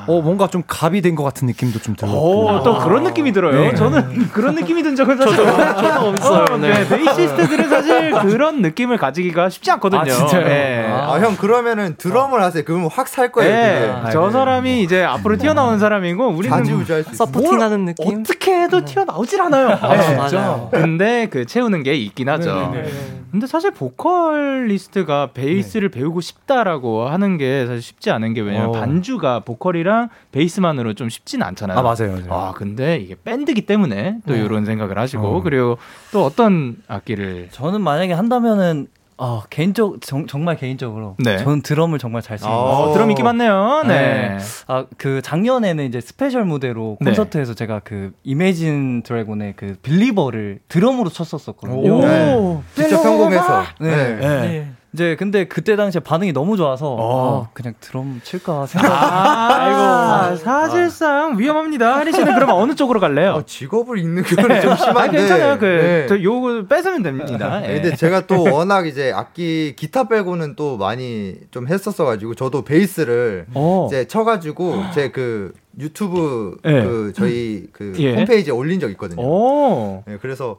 [0.07, 2.13] 어, 뭔가 좀 갑이 된 것 같은 느낌도 좀 들고.
[2.15, 3.53] 오, 또 그런 느낌이 들어요.
[3.61, 3.75] 네.
[3.75, 6.57] 저는 그런 느낌이 든 적은 사실 저도, 없어요.
[6.59, 6.89] 네.
[6.89, 10.01] 베이시스트들은 사실 그런 느낌을 가지기가 쉽지 않거든요.
[10.01, 10.47] 아, 진짜요?
[10.47, 10.87] 예.
[10.91, 12.63] 아, 형 그러면은 드럼을 하세요.
[12.65, 13.53] 그러면 확 살 거예요.
[13.53, 14.13] 예, 그게.
[14.13, 16.65] 저 사람이 이제 앞으로 튀어나오는 사람이고 우리는.
[17.13, 18.21] 서포팅하는 느낌.
[18.21, 19.69] 어떻게 해도 튀어나오질 않아요.
[19.81, 20.17] 아, 예.
[20.17, 20.69] 맞아요.
[20.73, 22.71] 근데 그 채우는 게 있긴 하죠.
[22.75, 22.89] 네, 네.
[23.31, 28.73] 근데 사실 보컬리스트가 베이스를 배우고 싶다라고 하는 게 사실 쉽지 않은 게 왜냐면 어.
[28.73, 29.94] 반주가 보컬이랑
[30.33, 31.79] 베이스만으로 좀 쉽지는 않잖아요.
[31.79, 32.33] 아 맞아요, 맞아요.
[32.33, 35.41] 아, 근데 이게 밴드기 때문에 또 이런 생각을 하시고 어.
[35.43, 35.79] 그리고
[36.13, 41.39] 또 어떤 악기를 저는 만약에 한다면은 아, 개인적 정, 정말 개인적으로 네.
[41.39, 42.57] 저는 드럼을 정말 잘 치는 아.
[42.57, 42.95] 것 어, 같아요.
[42.95, 43.85] 드럼 인기 많네요.
[43.87, 43.89] 네.
[43.95, 44.39] 네.
[44.67, 47.11] 아, 그 작년에는 이제 스페셜 무대로 네.
[47.11, 51.95] 콘서트에서 제가 그 Imagine Dragons의 그 Believer를 드럼으로 쳤었거든요.
[51.95, 52.01] 오.
[52.01, 52.65] 네.
[52.75, 53.63] 직접 편곡해서.
[53.81, 54.73] 네.
[54.95, 55.05] 네.
[55.05, 55.05] 네.
[55.05, 55.13] 네.
[55.13, 57.45] 이제 근데 그때 당시에 반응이 너무 좋아서 어.
[57.45, 58.91] 아, 그냥 드럼 칠까 생각.
[58.91, 60.37] 아, 아이고.
[60.37, 61.97] 사실상 위험합니다.
[61.97, 63.33] 하리 씨는 그러면 어느 쪽으로 갈래요?
[63.33, 65.01] 어, 직업을 잃는 그거는 좀 심한데.
[65.01, 65.59] 아, 괜찮아요.
[65.59, 66.07] 그, 네.
[66.09, 67.63] 저 요거 뺏으면 됩니다.
[67.65, 67.81] 예.
[67.81, 73.89] 근데 제가 또 워낙 이제 악기 기타 빼고는 또 많이 좀 했었어가지고 저도 베이스를 어.
[73.89, 76.83] 이제 쳐가지고 제그 유튜브 예.
[76.83, 78.15] 그 저희 그 예.
[78.15, 79.23] 홈페이지에 올린 적 있거든요.
[79.23, 80.05] 오.
[80.07, 80.59] 네, 그래서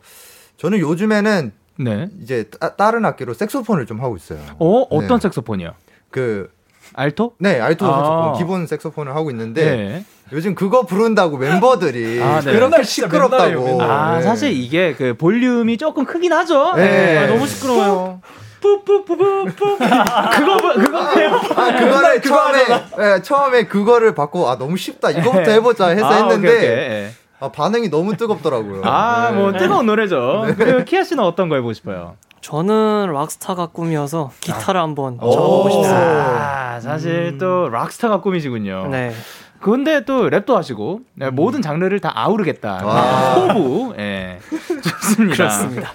[0.57, 2.07] 저는 요즘에는 네.
[2.21, 4.39] 이제 따, 다른 악기로 색소폰을 좀 하고 있어요.
[4.59, 5.21] 어, 어떤 네.
[5.23, 5.73] 색소폰이요?
[6.09, 6.49] 그
[6.93, 7.33] 알토?
[7.39, 7.97] 네, 알토 아.
[7.97, 10.05] 색소폰 기본 색소폰을 하고 있는데 네.
[10.31, 12.53] 요즘 그거 부른다고 멤버들이 아, 네.
[12.53, 13.81] 그렇게 맨날 진짜 맨날이에요, 시끄럽다고.
[13.81, 14.23] 아, 네.
[14.23, 16.73] 사실 이게 그 볼륨이 조금 크긴 하죠?
[16.75, 17.17] 네.
[17.17, 18.21] 아, 너무 시끄러워요.
[18.61, 19.77] 뿌뿌뿌뿌뿌.
[19.77, 21.39] 그거, 뭐- 그거 해요?
[21.55, 22.59] 아, 그거를 처음에
[22.99, 27.07] 예, 처음에 그거를 받고 아 너무 쉽다 이거부터 해보자 해서 아, 했는데 오케이, 오케이.
[27.41, 27.45] 예.
[27.45, 28.81] 아, 반응이 너무 뜨겁더라고요.
[28.85, 29.37] 아, 네.
[29.37, 30.45] 뭐 뜨거운 노래죠.
[30.57, 32.15] 그리고 키아 씨는 어떤 거 해보고 싶어요?
[32.41, 35.31] 저는 락스타가 꿈이어서 기타를 한번 오.
[35.31, 36.75] 쳐보고 싶습니다.
[36.75, 38.87] 아, 사실 또 락스타가 꿈이시군요.
[38.91, 39.13] 네.
[39.59, 42.85] 근데 또 랩도 하시고 네, 모든 장르를 다 아우르겠다.
[42.85, 43.33] 와.
[43.47, 43.95] 호부.
[43.97, 44.37] 예.
[44.83, 45.35] 좋습니다.
[45.35, 45.91] 그렇습니다.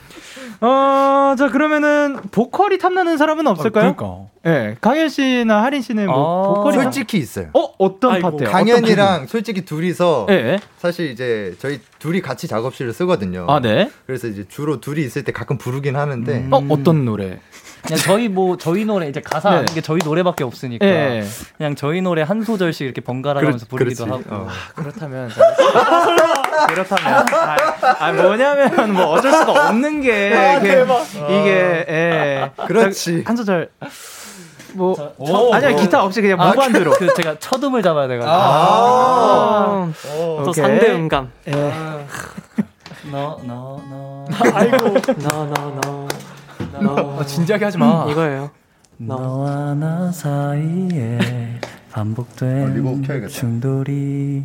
[0.62, 3.94] 어, 자 그러면은 보컬이 탐나는 사람은 없을까요?
[3.96, 4.26] 그러니까.
[4.46, 4.76] 예.
[4.80, 7.48] 강현 씨나 하린 씨는 뭐 아, 보컬이 탐- 솔직히 있어요.
[7.54, 8.30] 어, 어떤 아이고.
[8.32, 8.48] 파트요?
[8.50, 10.26] 강현이랑 솔직히 둘이서?
[10.30, 10.58] 예.
[10.78, 13.46] 사실 이제 저희 둘이 같이 작업실을 쓰거든요.
[13.48, 13.90] 아, 네.
[14.06, 16.52] 그래서 이제 주로 둘이 있을 때 가끔 부르긴 하는데 음.
[16.52, 17.38] 어, 어떤 노래?
[17.82, 19.74] 그냥 저희 뭐 저희 노래 이제 가사 네.
[19.74, 21.24] 게 저희 노래밖에 없으니까 예.
[21.56, 24.28] 그냥 저희 노래 한 소절씩 이렇게 번갈아 가면서 부르기도 그렇지.
[24.28, 24.42] 하고.
[24.42, 24.48] 어.
[24.74, 25.30] 그렇다면
[26.68, 27.56] 그렇다면 아,
[27.98, 30.84] 아 뭐냐면 뭐 어쩔 수가 없는 게 이게,
[31.28, 32.50] 이게 예.
[32.66, 33.24] 그렇지.
[33.26, 33.70] 한 소절
[34.74, 38.32] 뭐 오, 아니야 기타 없이 그냥 무반주로 그 제가 첫 음을 잡아야 돼가지고.
[38.32, 39.92] 어,
[40.44, 40.54] 또 오케이.
[40.64, 41.30] 상대 음감.
[43.10, 44.26] 너, 너, 너.
[45.16, 46.06] 너너너
[46.74, 48.06] 어, 진지하게 하지 마.
[48.10, 48.50] 이거예요.
[48.96, 51.58] 너와 나 사이에
[51.90, 53.28] 반복된 어, 켜야겠다.
[53.28, 54.44] 충돌이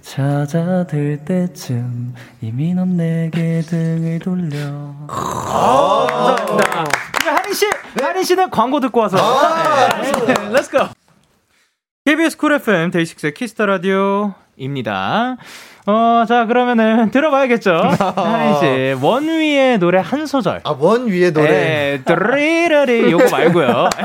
[0.00, 6.84] 찾아들 때쯤 이미 넌 내게 등을 돌려 감사합니다.
[7.20, 7.66] 그럼 하린 씨,
[8.00, 9.16] 하린 씨는 광고 듣고 와서.
[9.16, 10.34] 네.
[10.52, 10.88] Let's go.
[12.06, 15.36] KBS 쿨 FM 데이식스의 키스터 라디오 입니다.
[15.86, 17.72] 어, 자, 그러면은 들어봐야겠죠.
[17.72, 20.60] 하린 씨, 원위의 노래 한 소절.
[20.64, 21.48] 아 원 위에 노래.
[21.94, 23.88] 에, 드리러리 요거 말고요.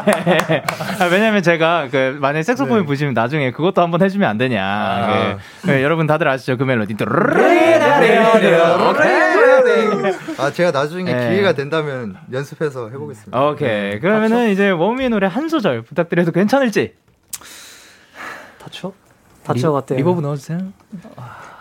[1.00, 2.86] 아, 왜냐면 제가 그 만약에 색소폰 네.
[2.86, 4.64] 보시면 나중에 그것도 한번 해 주면 안 되냐.
[4.66, 5.38] 아.
[5.62, 6.56] 그, 그 여러분 다들 아시죠?
[6.58, 6.96] 그 멜로디.
[10.38, 11.30] 아 제가 나중에 네.
[11.32, 13.42] 기회가 된다면 연습해서 해 보겠습니다.
[13.50, 14.00] 오케이.
[14.00, 16.94] 그러면은 이제 원미의 노래 한 소절 부탁드려도 괜찮을지.
[18.60, 18.94] 다쳐?
[19.44, 19.98] 다쳐 같대요.
[19.98, 20.60] 리버브 넣어주세요.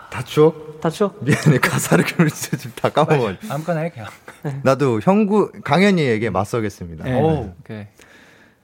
[0.09, 0.79] 다 추억?
[0.81, 1.13] 다쳐?
[1.21, 2.05] 미안해 가사를
[2.57, 3.33] 지금 다 까먹어.
[3.49, 4.09] 아무거나 해 그냥.
[4.61, 7.05] 나도 형구 강현이에게 맞서겠습니다.
[7.05, 7.19] 네.
[7.19, 7.87] 오, 오케이.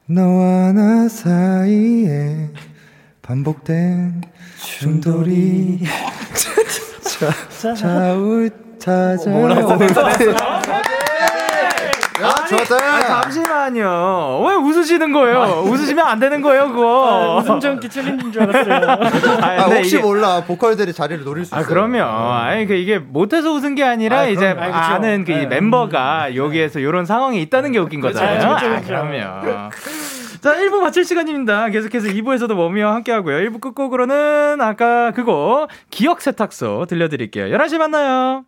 [0.06, 2.50] 너와 나 사이에
[3.22, 4.22] 반복된
[4.58, 5.84] 충돌이
[7.60, 9.18] 자, 좌우 찾아
[12.22, 12.76] 야, 좋았다.
[12.76, 14.44] 아, 잠시만요.
[14.48, 15.64] 왜 웃으시는 거예요?
[15.66, 17.38] 웃으시면 안 되는 거예요, 그거.
[17.42, 18.76] 웃음 참기 챌린지인 줄 알았어요.
[19.42, 20.44] 아니, 아, 근데 혹시 이게- 몰라.
[20.46, 21.70] 보컬들이 자리를 노릴 수 아, 있어요.
[21.70, 22.04] 그럼요.
[22.04, 24.48] 아니, 그 이게 못해서 웃은 게 아니라 아, 이제.
[24.50, 24.78] 아, 그쵸.
[24.78, 25.46] 아는 그이 네.
[25.48, 28.52] 멤버가 여기에서 이런 상황이 있다는 게 웃긴 거잖아요.
[28.52, 28.88] 아, 그쵸.
[28.88, 29.70] 그럼요.
[30.42, 31.68] 자, 1부 마칠 시간입니다.
[31.70, 33.38] 계속해서 2부에서도 워미와 함께 하고요.
[33.50, 37.46] 1부 끝곡으로는 아까 그거 기억 세탁소 들려드릴게요.
[37.58, 38.44] 11시 만나요.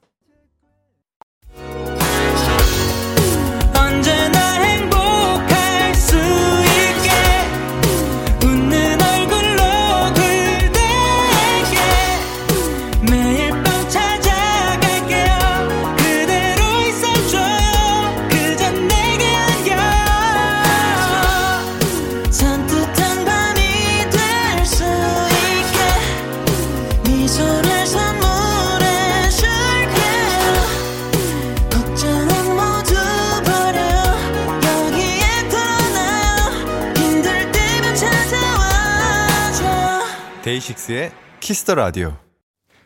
[40.62, 42.14] 데이식스의 키스터 라디오.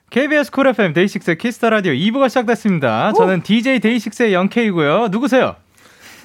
[0.09, 3.11] KBS 쿨 FM 데이식스의 키스터 라디오 2부가 시작됐습니다.
[3.13, 5.09] 저는 DJ 데이식스의 영케이고요.
[5.09, 5.55] 누구세요?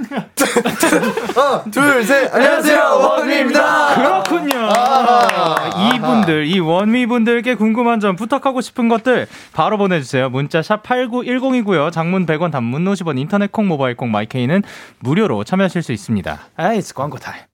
[0.09, 2.33] 하나, 둘, 셋.
[2.35, 2.81] 안녕하세요.
[2.81, 3.95] 원위입니다.
[3.97, 4.69] 그렇군요.
[4.71, 5.93] 아.
[5.95, 10.31] 이분들, 이 원위분들께 궁금한 점, 부탁하고 싶은 것들 바로 보내주세요.
[10.31, 11.93] 문자 샵 8910이고요.
[11.93, 14.63] 장문 100원, 단문 50원, 인터넷 콩, 모바일 콩, 마이케이는
[15.01, 16.39] 무료로 참여하실 수 있습니다.
[16.57, 17.50] 아이스 광고 타임.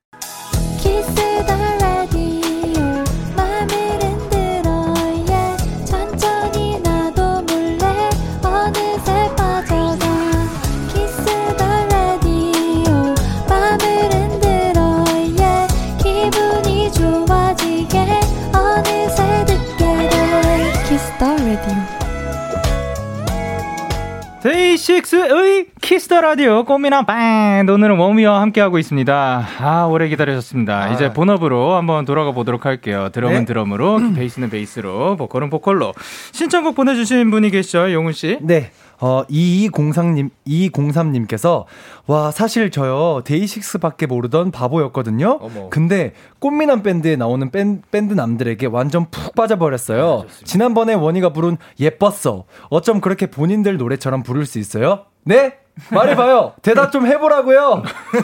[24.97, 29.49] 데이식스의 키스터 라디오 꽃미남 밴드 오늘은 원위와 함께하고 있습니다.
[29.59, 30.93] 아 오래 기다리셨습니다.
[30.93, 33.11] 이제 본업으로 한번 돌아가 보도록 할게요.
[33.13, 33.45] 드럼은 네.
[33.45, 35.93] 드럼으로, 베이스는 베이스로, 보컬은 보컬로
[36.33, 38.39] 신청곡 보내주신 분이 계시죠, 용훈 씨.
[38.41, 38.71] 네.
[39.01, 41.65] 어, 2203님, 2203님께서,
[42.07, 45.39] 와, 사실 저요, 데이식스 밖에 모르던 바보였거든요.
[45.41, 45.69] 어머.
[45.71, 50.25] 근데, 꽃미남 밴드에 나오는 밴, 밴드 남들에게 완전 푹 빠져버렸어요.
[50.45, 52.45] 지난번에 원위가 부른 예뻤어.
[52.71, 55.07] 어쩜 그렇게 본인들 노래처럼 부를 수 있어요?
[55.25, 55.55] 네?
[55.91, 56.53] 말해봐요.
[56.63, 57.83] 대답 좀 해보라고요.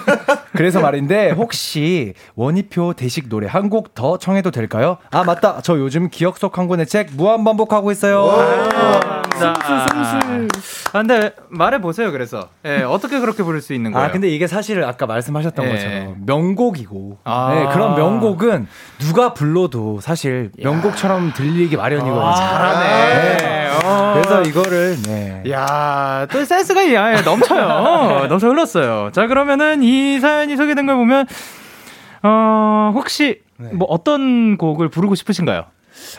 [0.56, 4.96] 그래서 말인데 혹시 원희표 대식 노래 한 곡 더 청해도 될까요?
[5.10, 5.60] 아 맞다.
[5.62, 8.24] 저 요즘 기억 속 한 권의 책 무한 반복하고 있어요.
[9.32, 10.58] 감사합니다.
[10.92, 12.48] 아, 근데 말해보세요, 그래서.
[12.64, 14.06] 예, 어떻게 그렇게 부를 수 있는 거예요?
[14.06, 15.70] 아 근데 이게 사실 아까 말씀하셨던 예.
[15.70, 17.52] 것처럼 명곡이고 아.
[17.54, 18.66] 네, 그런 명곡은
[18.98, 22.20] 누가 불러도 사실 명곡처럼 들리기 마련이거든요.
[22.22, 23.58] 아, 잘하네.
[23.58, 23.61] 어.
[24.14, 25.42] 그래서 이거를 네.
[25.50, 28.26] 야, 또 센스가 야, 넘쳐요.
[28.30, 29.10] 넘쳐 흘렀어요.
[29.12, 31.26] 자, 그러면은 이 사연이 소개된 걸 보면,
[32.22, 33.40] 어, 혹시
[33.72, 35.64] 뭐 어떤 곡을 부르고 싶으신가요?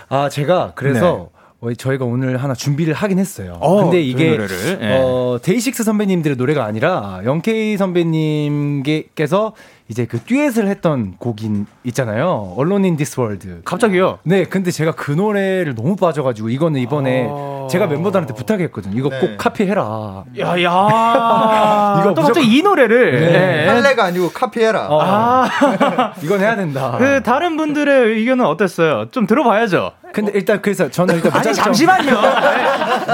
[0.10, 3.58] 아 제가 그래서 어, 저희가 오늘 하나 준비를 하긴 했어요.
[3.60, 4.38] 어, 근데 그 이게
[4.82, 5.00] 예.
[5.00, 9.54] 어, 데이식스 선배님들의 노래가 아니라 영케이 선배님께서
[9.94, 12.56] 이제 그 듀엣을 했던 곡인 있잖아요.
[12.58, 13.62] alone in this world.
[13.64, 14.18] 갑자기요?
[14.24, 17.68] 네, 근데 제가 그 노래를 너무 빠져가지고 이거는 이번에 아.
[17.70, 18.98] 제가 멤버들한테 부탁했거든요.
[18.98, 19.20] 이거 네.
[19.20, 20.24] 꼭 카피해라.
[20.40, 21.98] 야, 야.
[22.02, 23.20] 이거 또 갑자기 이 노래를.
[23.20, 23.64] 네.
[23.66, 23.68] 예.
[23.70, 24.88] 할래가 아니고 카피해라.
[24.90, 26.96] 어, 아, 이건 해야 된다.
[26.98, 29.10] 그 다른 분들의 의견은 어땠어요?
[29.12, 29.92] 좀 들어봐야죠.
[30.12, 32.12] 근데 일단 그래서 저는 일단 아니 무작정- 잠시만요.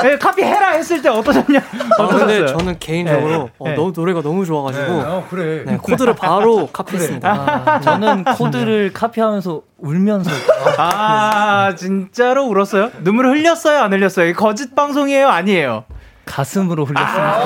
[0.05, 1.59] 예, 예, 카피해라 했을 때 어떠셨냐?
[1.59, 2.45] 아, 근데 어떠셨어요?
[2.57, 3.49] 저는 개인적으로 네.
[3.57, 3.75] 어, 네.
[3.75, 5.63] 너무 노래가 너무 좋아가지고 어, 그래.
[5.65, 7.81] 네, 코드를 바로 카피했습니다.
[7.81, 10.29] 저는 코드를 카피하면서 울면서
[10.77, 12.91] 아 진짜로 울었어요?
[13.03, 13.79] 눈물 흘렸어요?
[13.79, 14.33] 안 흘렸어요?
[14.33, 15.27] 거짓 방송이에요?
[15.29, 15.85] 아니에요?
[16.25, 17.39] 가슴으로 흘렸습니다.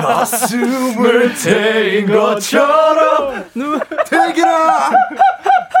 [0.00, 3.44] 가슴을 태인 것처럼
[4.10, 4.90] 대기라.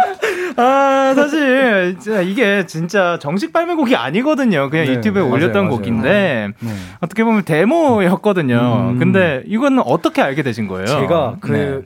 [0.56, 4.70] 아 사실 진짜 이게 진짜 정식 발매곡이 아니거든요.
[4.70, 5.76] 그냥 네, 유튜브에 맞아요, 올렸던 맞아요.
[5.76, 6.70] 곡인데 네.
[7.00, 8.90] 어떻게 보면 데모였거든요.
[8.92, 8.98] 음.
[8.98, 10.86] 근데 이거는 어떻게 알게 되신 거예요?
[10.86, 11.80] 제가 그 네.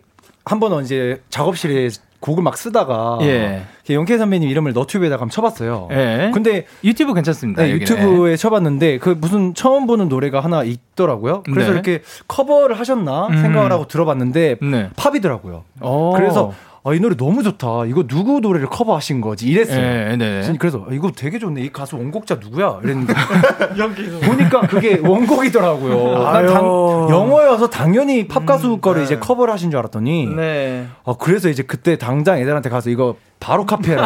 [0.44, 1.88] 한번 이제 작업실에
[2.20, 3.62] 곡을 막 쓰다가 예.
[3.88, 5.88] 영케 선배님 이름을 너튜브에다가 한번 쳐봤어요.
[5.90, 6.30] 예.
[6.32, 7.62] 근데 유튜브 괜찮습니다.
[7.62, 7.70] 네.
[7.70, 11.42] 유튜브에 쳐봤는데 그 무슨 처음 보는 노래가 하나 있더라고요.
[11.44, 11.74] 그래서 네.
[11.74, 13.40] 이렇게 커버를 하셨나 음.
[13.40, 14.90] 생각을 하고 들어봤는데 네.
[14.96, 15.64] 팝이더라고요.
[15.80, 16.12] 어.
[16.14, 16.52] 그래서
[16.82, 17.84] 아, 이 노래 너무 좋다.
[17.86, 19.46] 이거 누구 노래를 커버하신 거지?
[19.46, 19.78] 이랬어요.
[19.78, 20.42] 예, 네.
[20.42, 21.60] 진- 그래서 아, 이거 되게 좋네.
[21.60, 22.78] 이 가수 원곡자 누구야?
[22.82, 23.12] 이랬는데
[24.26, 26.22] 보니까 그게 원곡이더라고요.
[26.24, 26.64] 난 당-
[27.10, 30.86] 영어여서 당연히 팝 가수 거를 이제 커버를 하신 줄 알았더니 네.
[31.04, 34.02] 아, 그래서 이제 그때 당장 애들한테 가서 이거 바로 카피해라.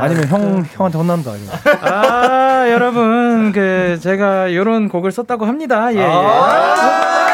[0.00, 1.32] 아 니면 형 형한테 혼난다.
[1.36, 1.52] 이거.
[1.82, 5.92] 아, 여러분, 그, 제가 요런 곡을 썼다고 합니다.
[5.94, 7.27] 예, 예.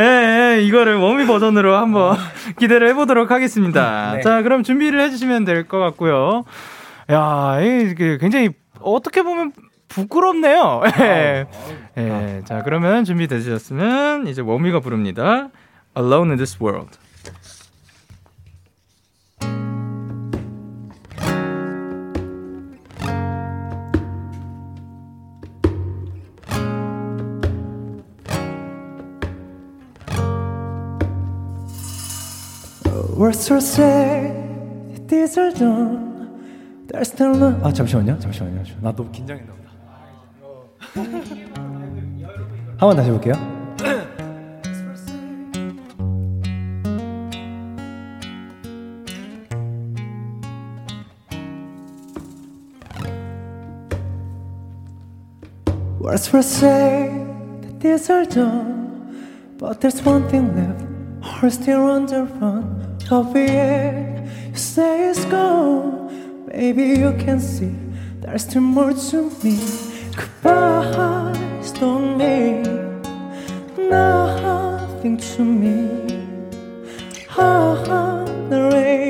[0.00, 0.04] 예,
[0.58, 2.16] 예, 이거를 워미 버전으로 한번
[2.58, 4.12] 기대를 해보도록 하겠습니다.
[4.14, 4.20] 네.
[4.20, 6.44] 자, 그럼 준비를 해주시면 될 것 같고요.
[7.10, 9.52] 야, 이게 굉장히 어떻게 보면
[9.88, 10.82] 부끄럽네요.
[11.00, 11.46] 예.
[11.96, 15.48] 예, 자, 그러면 준비되셨으면 이제 워미가 부릅니다.
[15.96, 16.96] Alone in this world.
[33.18, 36.86] We're so sad, these are done.
[36.86, 37.58] There's still no.
[37.64, 38.62] 아 잠시만요, 잠시만요.
[38.80, 39.70] 나 너무 긴장했나 보다.
[42.78, 43.34] 한번 다시 해볼게요.
[55.98, 57.10] Words were said
[57.62, 60.86] that these are done, but there's one thing left.
[61.42, 62.77] We're still on the run,
[63.08, 66.46] but we you say it's gone.
[66.46, 67.74] Maybe you can see
[68.20, 69.58] there's still more to me.
[70.14, 72.62] Goodbyes don't mean
[73.88, 75.78] nothing to me.
[77.36, 79.07] I'm not ready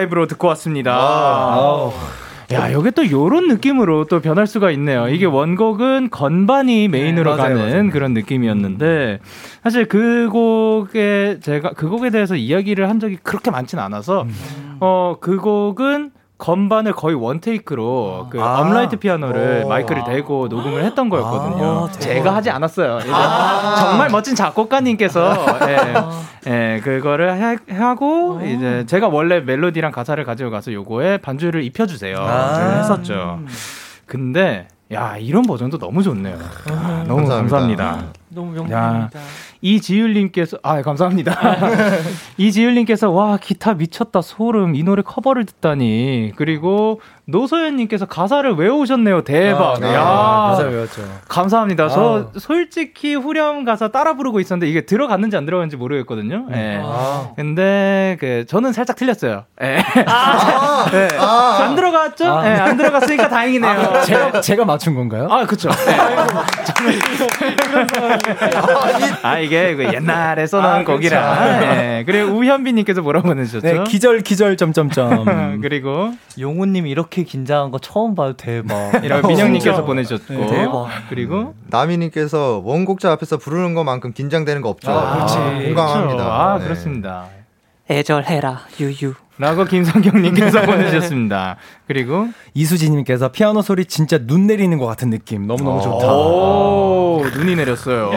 [0.00, 1.90] 라이브로 듣고 왔습니다.
[2.52, 5.08] 야, 여기 또 요런 느낌으로 또 변할 수가 있네요.
[5.08, 7.90] 이게 원곡은 건반이 메인으로 맞아요, 가는 맞아요.
[7.90, 9.20] 그런 느낌이었는데
[9.62, 14.26] 사실 그 곡에 제가 그 곡에 대해서 이야기를 한 적이 그렇게 많지는 않아서
[14.80, 18.60] 어, 그 곡은 건반을 거의 one take로 그 아.
[18.60, 19.68] 업라이트 피아노를 오.
[19.68, 21.88] 마이크를 대고 녹음을 했던 거였거든요.
[21.88, 21.92] 아.
[21.92, 22.98] 제가 하지 않았어요.
[23.00, 23.10] 이제
[23.78, 25.94] 정말 멋진 작곡가님께서 예,
[26.76, 32.16] 예, 그거를 해- 하고 이제 제가 원래 멜로디랑 가사를 가지고 가서 요거에 반주를 입혀 주세요.
[32.18, 32.54] 아.
[32.54, 33.40] 저희가 했었죠.
[34.06, 36.36] 근데 야 이런 버전도 너무 좋네요.
[36.68, 37.36] 아, 너무 감사합니다.
[37.36, 38.02] 감사합니다.
[38.30, 39.10] 너무 야, 명곡입니다.
[39.62, 41.34] 이지율님께서 아 감사합니다.
[42.38, 47.00] 이지율님께서 와 기타 미쳤다 소름 이 노래 커버를 듣다니 그리고
[47.30, 49.80] 노소연님께서 가사를 외우셨네요 대박.
[49.80, 49.88] 네.
[49.94, 50.02] 야
[50.50, 51.02] 가사 외웠죠.
[51.28, 51.88] 감사합니다.
[51.88, 52.38] 저 아.
[52.38, 56.46] 솔직히 후렴 가사 따라 부르고 있었는데 이게 들어갔는지 안 들어갔는지 모르겠거든요.
[56.52, 56.80] 예.
[56.82, 57.30] 아.
[57.36, 59.44] 근데 그 저는 살짝 틀렸어요.
[59.62, 59.82] 예.
[60.06, 60.86] 아.
[60.94, 61.08] 예.
[61.18, 61.58] 아.
[61.62, 62.26] 안 들어갔죠?
[62.26, 62.46] 아.
[62.46, 64.02] 예, 안 들어갔으니까 다행이네요.
[64.04, 65.28] 제가 제가 맞춘 건가요?
[65.30, 65.70] 아, 그쵸.
[69.22, 71.62] 아, 이게 그 옛날에 써놓은 곡이라.
[71.62, 72.04] 예.
[72.04, 73.66] 그리고 우현비님께서 뭐라고 보내주셨죠?
[73.66, 75.60] 네, 기절 기절 점점점.
[75.62, 78.34] 그리고 용우님 이렇게 긴장한 거 처음 봐요.
[78.34, 79.02] 대박.
[79.04, 80.34] 이라고 민영님께서 보내주셨고.
[80.34, 80.88] 네, 대박.
[81.08, 84.90] 그리고 나미님께서 원곡자 앞에서 부르는 것만큼 긴장되는 거 없죠.
[84.90, 85.34] 아, 그렇지.
[85.66, 86.08] 공감합니다.
[86.08, 86.22] 그렇죠.
[86.30, 86.64] 아, 네.
[86.64, 87.26] 그렇습니다.
[87.90, 89.14] 애절해라 유유.
[89.38, 91.56] 라고 김성경님께서 보내주셨습니다.
[91.86, 95.46] 그리고 이수지님께서 피아노 소리 진짜 눈 내리는 것 같은 느낌.
[95.46, 96.12] 너무 너무 좋다.
[96.12, 98.10] 오, 눈이 내렸어요.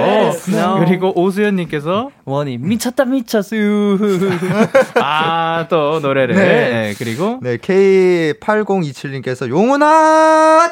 [0.86, 3.56] 그리고 오수연님께서 원위 미쳤다 미쳤어.
[5.02, 6.36] 아, 또 노래를.
[6.36, 6.44] 네.
[6.44, 10.72] 네, 그리고 네, K8027님께서 용훈아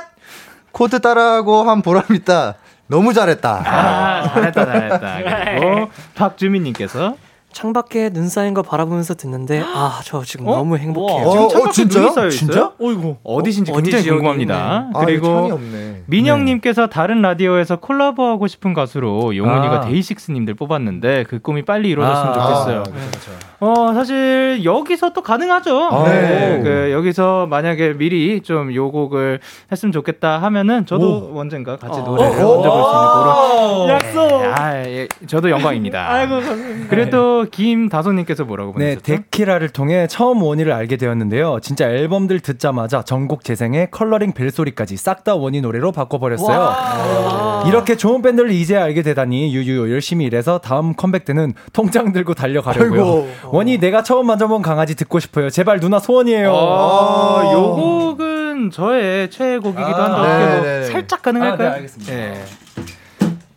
[0.73, 2.55] 코드 따라하고 한 보람 있다.
[2.87, 3.63] 너무 잘했다.
[3.65, 5.17] 아, 잘했다, 잘했다.
[5.55, 7.15] 그리고 박주민님께서
[7.53, 10.55] 창밖에 눈 쌓인 거 바라보면서 듣는데 아 저 지금 어?
[10.57, 11.27] 너무 행복해요.
[11.27, 12.29] 어, 지금 어, 창밖에 진짜요?
[12.29, 12.71] 진짜?
[12.79, 13.17] 어이구.
[13.23, 14.89] 어디신지 어디 굉장히 궁금합니다.
[14.93, 15.59] 아, 그리고.
[16.07, 19.79] 민영님께서 다른 라디오에서 콜라보하고 싶은 가수로 용훈이가 아.
[19.81, 22.79] 데이식스님들 뽑았는데 그 꿈이 빨리 이루어졌으면 아, 좋겠어요.
[22.79, 23.31] 아, 그렇죠, 그렇죠.
[23.59, 25.89] 어 사실 여기서 또 가능하죠.
[25.91, 26.59] 아, 네.
[26.59, 26.63] 오.
[26.63, 29.39] 그 여기서 만약에 미리 좀 요 곡을
[29.71, 32.59] 했으면 좋겠다 하면은 저도 언젠가 같이 노래를 오.
[32.59, 34.59] 얹어볼 수 있는 그런 약속.
[34.61, 35.07] 아, 예.
[35.27, 36.09] 저도 영광입니다.
[36.09, 36.87] 아이고, 감사합니다.
[36.89, 39.03] 그리고 또 김다솜님께서 뭐라고 네, 보내셨죠?
[39.03, 41.59] 데키라를 통해 처음 원위를 알게 되었는데요.
[41.61, 47.65] 진짜 앨범들 듣자마자 전곡 재생에 컬러링 벨소리까지 싹 다 원위 노래로 바꿔버렸어요.
[47.67, 53.01] 이렇게 좋은 밴드를 이제 알게 되다니 유유 열심히 일해서 다음 컴백 때는 통장 들고 달려가려고요.
[53.01, 53.29] 아이고.
[53.51, 55.51] 원위 내가 처음 만져본 강아지 듣고 싶어요.
[55.51, 56.51] 제발 누나 소원이에요.
[56.55, 60.85] 아, 요 곡은 저의 최애곡이기도 한데 아, 뭐 네네네.
[60.85, 61.67] 살짝 가능할까요?
[61.67, 62.13] 아, 네, 알겠습니다.
[62.13, 62.43] 예.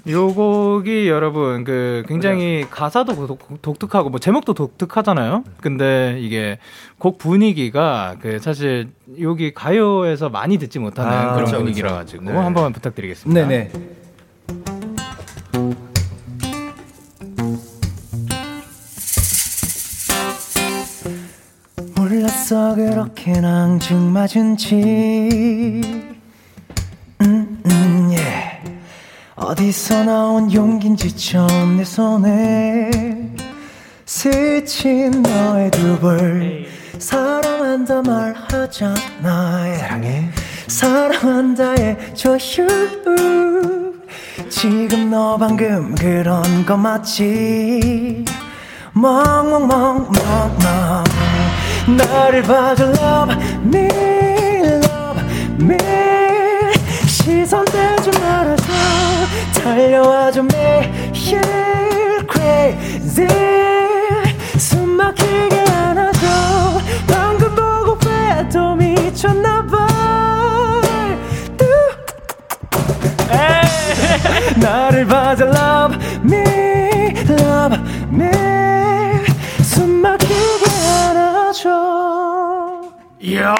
[0.06, 5.44] 요 곡이 여러분 그 굉장히 가사도 독, 독특하고 뭐 제목도 독특하잖아요.
[5.62, 6.58] 근데 이게
[6.98, 8.88] 곡 분위기가 그 사실
[9.20, 11.92] 여기 가요에서 많이 듣지 못하는 아, 그런 그쵸, 분위기라.
[11.94, 12.32] 가지고 네.
[12.32, 13.46] 한번 부탁드리겠습니다.
[13.48, 13.70] 네네.
[21.96, 25.80] 몰랐어 그렇게 낭중 맞은지
[29.54, 32.90] 어디서 나온 용기인지 처음 내 손에
[34.04, 36.66] 스친 너의 두벌.
[36.98, 38.96] 사랑한다 말하잖아.
[39.22, 40.28] 사랑해.
[40.66, 42.66] 사랑한다의 저휴
[44.50, 48.24] 지금 너 방금 그런 거 맞지?
[48.92, 50.14] 멍멍멍멍멍.
[51.96, 53.88] 나를 봐줘 love me
[54.82, 55.22] love
[55.60, 56.03] me
[57.24, 58.64] 시선 대지 말아줘
[59.54, 60.92] 달려와줘 매일
[62.30, 63.26] crazy.
[64.58, 66.20] 숨 막히게 안아줘.
[67.06, 69.88] 방금 보고 왜또 미쳤나봐.
[74.56, 76.44] 나를 봐줘 love me
[77.40, 77.78] love
[78.12, 78.28] me.
[79.62, 80.66] 숨 막히게
[81.08, 81.70] 안아줘.
[83.20, 83.54] 이야.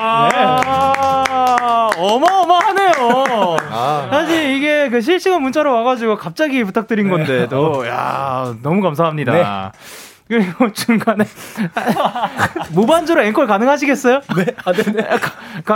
[1.97, 2.74] 어마어마하
[3.71, 4.09] 아.
[4.11, 9.73] 사실 이게 그 실시간 문자로 와가지고 갑자기 부탁드린 건데도 야 너무 감사합니다.
[10.27, 11.25] 그리고 중간에
[12.73, 14.23] 무반주로 앵콜 가능하시겠어요?
[14.37, 15.07] 네, 아, 네네.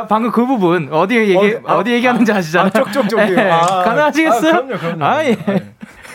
[0.09, 2.68] 방금 그 부분 어디 얘기 어, 아, 어, 디 얘기하는지 아시잖아요.
[2.68, 3.37] 아, 쪽, 쪽, 쪽이요.
[3.37, 4.55] 네, 아, 가능하시겠어요?
[4.55, 5.05] 아, 그럼요, 그럼요.
[5.05, 5.37] 아, 예.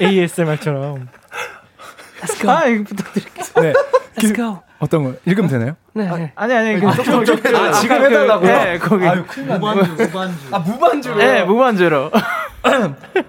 [0.01, 1.07] ASMR처럼.
[2.49, 3.45] 아, 이거 부탁드릴게요.
[3.61, 3.73] 네.
[4.17, 4.59] Let's go.
[4.79, 5.75] 어떤 거 읽으면 되나요?
[5.93, 6.05] 네.
[6.05, 6.31] 네.
[6.35, 8.51] 아니 아니 그 조금 좀 아, 지금 해 달라고요?
[8.51, 10.37] 네, 거기 무반주, 무반주.
[10.51, 12.11] 아 무반주로 네, 무반주로.
[12.63, 13.23] 네,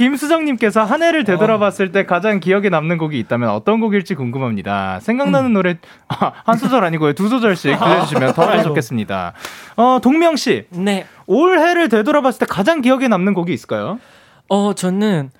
[0.00, 4.98] 김수정님께서 한 해를 되돌아봤을 때 가장 기억에 남는 곡이 있다면 어떤 곡일지 궁금합니다.
[5.00, 5.76] 생각나는 노래
[6.08, 9.34] 아, 한 소절 아니고요 두 소절씩 들려주시면 더 좋겠습니다.
[9.76, 11.04] 어 동명 씨, 네.
[11.26, 14.00] 올 해를 되돌아봤을 때 가장 기억에 남는 곡이 있을까요?
[14.48, 15.30] 어, 저는,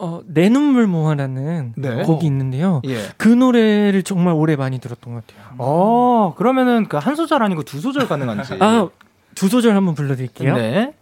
[0.00, 2.02] 어, 내 눈물 모아라는 네.
[2.02, 2.80] 곡이 있는데요.
[2.86, 2.96] 예.
[3.18, 5.54] 그 노래를 정말 오래 많이 들었던 것 같아요.
[5.58, 8.54] 어 그러면은 그 한 소절 아니고 두 소절 가능한지.
[8.60, 8.88] 아,
[9.34, 10.54] 두 소절 한번 불러드릴게요.
[10.56, 10.94] 네.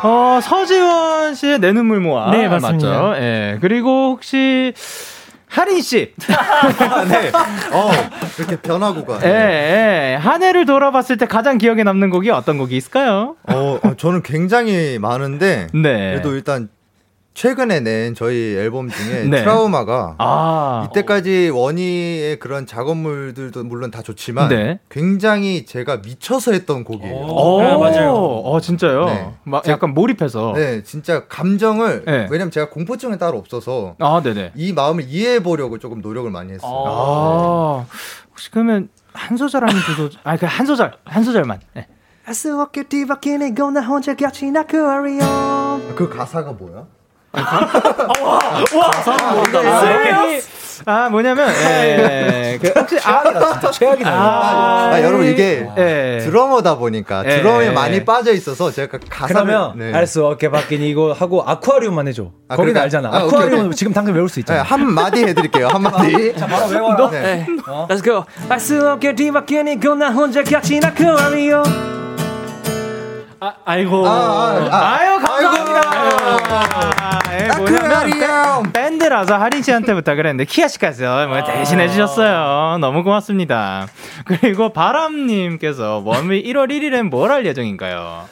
[0.03, 2.31] 어, 서지원 씨의 내 눈물 모아.
[2.31, 2.89] 네, 맞습니다.
[2.89, 3.23] 맞죠?
[3.23, 3.59] 예.
[3.61, 4.73] 그리고 혹시
[5.51, 6.15] 하린 씨.
[7.09, 7.33] 네.
[7.73, 7.91] 어,
[8.39, 9.21] 이렇게 변화구가.
[9.25, 9.29] 예,
[10.13, 10.15] 예.
[10.15, 13.35] 한 해를 돌아봤을 때 가장 기억에 남는 곡이 어떤 곡이 있을까요?
[13.49, 16.13] 어, 어, 저는 굉장히 많은데 네.
[16.13, 16.69] 그래도 일단
[17.41, 19.41] 최근에 낸 저희 앨범 중에 네.
[19.41, 20.87] 트라우마가 아.
[20.91, 24.79] 이때까지 원희의 그런 작업물들도 물론 다 좋지만 네.
[24.91, 27.15] 굉장히 제가 미쳐서 했던 곡이에요.
[27.15, 28.13] 오, 아, 맞아요.
[28.13, 29.07] 어, 진짜요?
[29.07, 29.33] 네.
[29.45, 30.53] 막 약간 몰입해서.
[30.55, 32.29] 네, 진짜 감정을 네.
[32.31, 34.53] 왜냐면 제가 공포증이 따로 없어서 아, 네네.
[34.55, 36.71] 이 마음을 이해해 보려고 조금 노력을 많이 했어요.
[36.71, 37.87] 아,
[38.33, 40.21] 혹시 그러면 한 소절 아니면 두 소절?
[40.25, 41.61] 아, 그한 소절, 한 소절만.
[41.73, 41.87] 네.
[42.27, 47.00] 아스워케 뒤바뀌네 이거 나 혼자 gat이 나 그리워 그 가사가 뭐야?
[50.87, 54.11] 아, 뭐냐면, 예, 그 혹시, 아, 최악이다.
[54.11, 56.19] 아, 아, 여러분 이게 예.
[56.23, 57.37] 드러머다 보니까 예.
[57.43, 59.93] 드럼에 많이 빠져 있어서 제가 가사를 그러면 네.
[59.93, 62.31] 알수 없게 바뀐 이거 하고 아쿠아리움만 해줘.
[62.49, 63.09] 아, 거긴 그러니까- 알잖아.
[63.11, 63.75] 아, 아 쿠아리움 오케이.
[63.75, 64.63] 지금 당장 외울 수 네, 있잖아.
[64.63, 65.69] 한 마디 해드릴게요.
[65.69, 66.33] 한 마디.
[66.33, 67.11] 바로 외워요.
[67.11, 67.47] 네.
[67.89, 71.63] Let's go 아스워케 뒤바뀌네 이거 나 혼자 나 그리워
[73.43, 74.07] 아, 아이고.
[74.07, 74.97] 아, 아, 아.
[74.99, 75.60] 아유, 감사합니다.
[77.33, 78.63] 예, 뭐냐면.
[78.65, 82.79] 밴- 밴드라서 하린 씨한테 부탁을 했는데, 키아 씨가서 뭐 대신해 주셨어요.
[82.79, 83.87] 너무 고맙습니다.
[84.25, 88.25] 그리고 바람님께서 원미 1월 1일엔 뭘 할 예정인가요?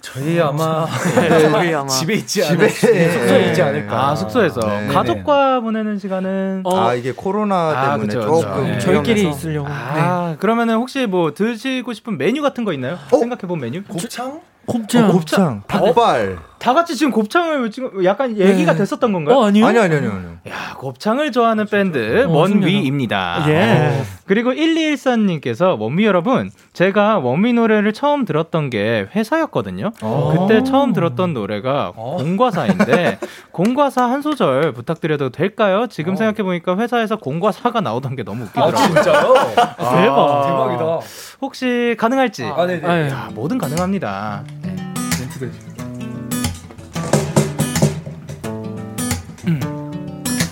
[0.00, 4.08] 저희 아마 네, 저희 아마 집에 있지 집에 않을 숙소에 있지 않을까.
[4.08, 4.58] 아, 숙소에서.
[4.60, 4.86] 네.
[4.88, 6.62] 가족과 보내는 시간은.
[6.64, 8.40] 어, 아 이게 코로나 아, 때문에 그쵸, 그쵸.
[8.40, 8.78] 조금 네.
[8.78, 9.28] 저희끼리.
[9.28, 9.68] 있으려고.
[9.68, 9.74] 네.
[9.74, 12.98] 아, 그러면은 혹시 뭐 드시고 싶은 메뉴 같은 거 있나요?
[13.12, 13.16] 어?
[13.18, 13.82] 생각해 본 메뉴?
[13.84, 14.40] 곱창?
[14.66, 15.10] 곱창.
[15.10, 16.38] 어, 곱창, 닭발.
[16.60, 18.78] 다 같이 지금 곱창을 지금 약간 얘기가 네.
[18.78, 19.34] 됐었던 건가요?
[19.34, 19.64] 어, 아니요?
[19.64, 20.26] 아니 아니 아니 아니.
[20.48, 23.44] 야, 곱창을 좋아하는 밴드 어, 원위입니다.
[23.48, 24.02] 예.
[24.26, 29.92] 그리고 1214님께서 원미 여러분, 제가 원미 노래를 처음 들었던 게 회사였거든요.
[29.92, 33.18] 그때 처음 들었던 노래가 공과사인데
[33.52, 35.86] 공과사 한 소절 부탁드려도 될까요?
[35.88, 38.76] 지금 생각해 보니까 회사에서 공과사가 나오던 게 너무 웃기더라고요.
[38.76, 39.34] 진짜요?
[39.56, 40.46] 대박.
[40.46, 40.98] 대박이다.
[41.40, 42.44] 혹시 가능할지?
[42.44, 42.86] 아, 네네.
[42.86, 43.08] 아유.
[43.08, 44.44] 야, 뭐든 가능합니다.
[44.62, 44.76] 네.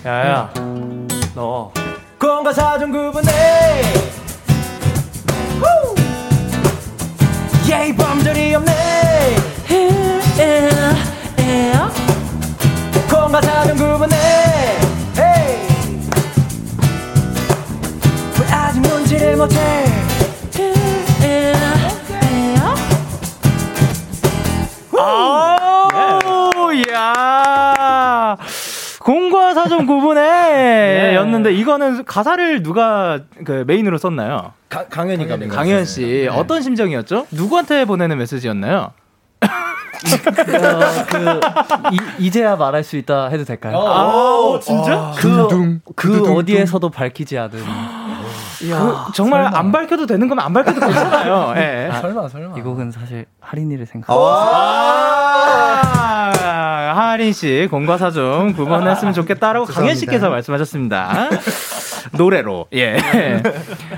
[0.05, 0.51] 야야,
[1.35, 1.73] 너.
[2.21, 3.33] 공과 사정 구분해.
[7.71, 9.37] 예이 범절이 없네.
[13.11, 14.17] 공과 사정 구분해.
[18.41, 19.85] 왜 아직 눈치를 못해?
[24.97, 28.37] 아우, 야.
[29.49, 34.53] 공과 사전 구분에 였는데 이거는 가사를 누가 그 메인으로 썼나요?
[34.69, 35.49] 가, 강현이가 네.
[35.49, 37.27] 강현 씨 어떤 심정이었죠?
[37.31, 38.93] 누구한테 보내는 메시지였나요?
[39.41, 39.51] 어,
[41.09, 41.41] 그
[41.93, 43.79] 이, 이제야 말할 수 있다 해도 될까요?
[43.79, 45.13] 아, 진짜?
[45.17, 47.59] 그, 그 어디에서도 밝히지 않은
[48.59, 51.55] 그 정말 안 밝혀도 되는 거면 안 밝혀도 괜찮아요.
[51.57, 51.91] 예.
[52.01, 54.13] 설마 설마 이 곡은 사실 할인이를 아, 생각.
[57.19, 61.31] 아, 하린 씨 공과 사중 구분했으면 좋겠다라고 강현 씨께서 말씀하셨습니다.
[62.17, 62.97] 노래로 예.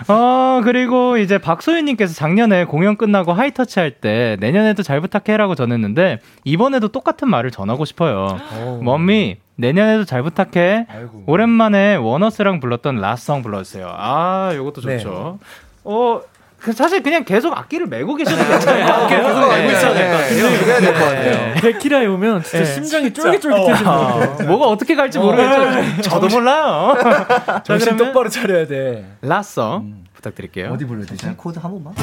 [0.08, 6.20] 어 그리고 이제 박소윤 님께서 작년에 공연 끝나고 하이터치 할 때 내년에도 잘 부탁해라고 전했는데
[6.44, 8.38] 이번에도 똑같은 말을 전하고 싶어요.
[8.80, 10.86] 멈미 내년에도 잘 부탁해.
[11.26, 13.92] 오랜만에 원어스랑 불렀던 last song 불러주세요.
[13.94, 15.38] 아 요것도 좋죠.
[15.84, 16.20] 어.
[16.60, 19.08] 그 사실 그냥 계속 악기를 메고 계셔도 괜찮아요.
[19.08, 21.54] 계속 알고 있어야 될것 같아요.
[21.60, 22.64] 데키라에 오면 진짜 네.
[22.66, 24.36] 심장이 쫄깃쫄깃해지는 것 같아요.
[24.40, 26.02] 어, 뭐가 어떻게 갈지 모르겠죠.
[26.02, 26.94] 저도 몰라요.
[27.02, 30.72] 자, 정신 똑바로 차려야 돼 라송 부탁드릴게요.
[30.72, 31.26] 어디 불러야 되지?
[31.36, 31.94] 코드 한 번만.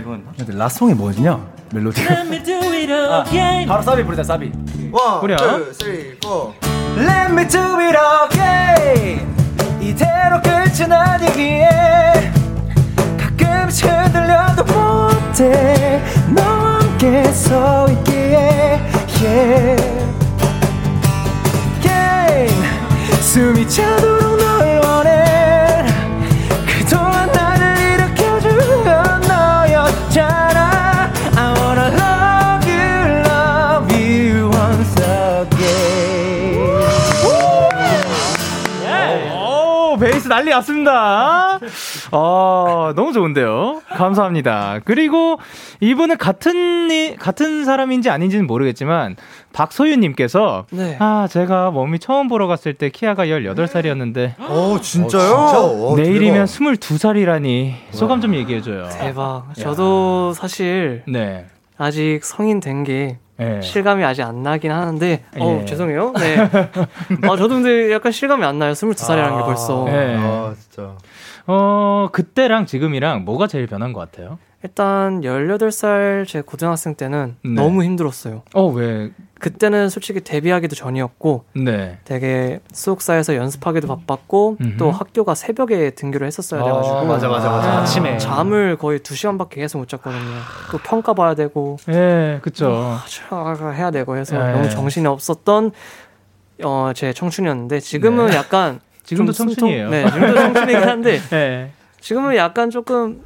[0.00, 1.46] 이건 근데 라송이 뭐냐?
[1.72, 3.24] 멜로디 아,
[3.68, 4.50] 바로 사비 부르자 사비
[4.90, 5.36] one, 그래요?
[5.36, 6.54] two, three, four.
[6.96, 9.30] Let me do it again
[9.80, 11.99] 이대로 끝은 아니기에
[23.30, 25.84] 숨이 차도록 널 원해.
[26.66, 31.12] 그동안 나를 일으켜준 건 너였잖아.
[31.36, 36.10] I wanna love you love you once again.
[39.32, 41.59] 오, 베이스 난리 났습니다.
[42.12, 43.82] 어, 너무 좋은데요.
[43.88, 44.80] 감사합니다.
[44.84, 45.38] 그리고
[45.80, 49.16] 이분은 같은, 이- 같은 사람인지 아닌지는 모르겠지만,
[49.52, 50.96] 박소윤님께서, 네.
[51.00, 55.32] 아, 제가 몸이 처음 보러 갔을 때 키아가 18살이었는데, 어, 진짜요?
[55.34, 56.46] 어, 내일이면 대박.
[56.46, 58.88] 22살이라니, 소감 좀 얘기해줘요.
[58.92, 59.54] 대박.
[59.56, 61.46] 저도 사실 네.
[61.78, 63.60] 아직 성인 된게 네.
[63.62, 65.64] 실감이 아직 안 나긴 하는데, 어 예.
[65.64, 66.12] 죄송해요.
[66.18, 66.36] 네.
[67.22, 68.72] 아, 저도 근데 약간 실감이 안 나요.
[68.72, 69.84] 22살이라는 게 벌써.
[69.86, 70.16] 네.
[70.18, 70.92] 아, 진짜.
[71.46, 74.38] 어, 그때랑 지금이랑 뭐가 제일 변한 것 같아요?
[74.62, 77.50] 일단 18살 제 고등학생 때는 네.
[77.54, 78.42] 너무 힘들었어요.
[78.52, 79.10] 어, 왜?
[79.38, 81.98] 그때는 솔직히 데뷔하기도 전이었고 네.
[82.04, 84.76] 되게 수옥사에서 연습하기도 바빴고 음흠.
[84.76, 89.78] 또 학교가 새벽에 등교를 했었어야 돼 가지고 맞아 맞아 맞아 아침에 잠을 거의 2시간밖에 계속
[89.78, 90.20] 못 잤거든요.
[90.70, 92.98] 또 평가 봐야 되고 예, 그쵸.
[93.30, 94.52] 아, 해야 되고 해서 네.
[94.52, 95.72] 너무 정신이 없었던
[96.62, 98.89] 어, 제 청춘이었는데 지금은 약간 네.
[99.10, 99.90] 지금도 청춘이에요.
[99.90, 101.70] 네, 지금도 청춘이긴 한데 예.
[102.00, 103.22] 지금은 약간 조금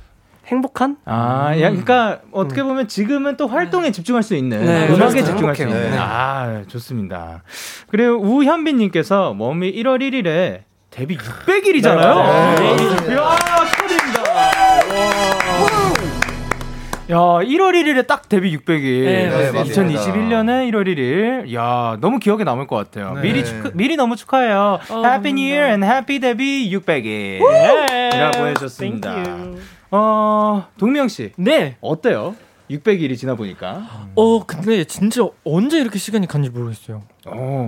[0.47, 0.97] 행복한?
[1.05, 5.55] 아, 야, 그러니까 어떻게 보면 지금은 또 활동에 집중할 수 있는 네, 음악에 그래서 집중할
[5.57, 5.85] 수 행복해요.
[5.85, 5.91] 있는.
[5.93, 5.99] 네.
[5.99, 7.43] 아, 좋습니다.
[7.89, 12.57] 그리고 우현빈님께서 몸이 1월 1일에 데뷔 600일이잖아요.
[12.59, 12.76] 네.
[13.12, 13.37] 이야,
[17.11, 19.05] 야, 1월 1일에 딱 데뷔 600일.
[19.05, 20.00] 네, 네, 맞습니다.
[20.00, 21.52] 2021년에 1월 1일.
[21.55, 23.12] 야, 너무 기억에 남을 것 같아요.
[23.14, 23.20] 네.
[23.22, 24.78] 미리 축하, 미리 너무 축하해요.
[24.88, 27.40] 어, Happy New Year and Happy 데뷔 600일.
[28.14, 29.16] 이라고 해주셨습니다.
[29.90, 31.32] 어, 동명 씨.
[31.36, 31.76] 네.
[31.82, 32.36] 어때요?
[32.70, 33.82] 600일이 지나 보니까.
[34.14, 37.02] 어, 근데 진짜 언제 이렇게 시간이 간지 모르겠어요.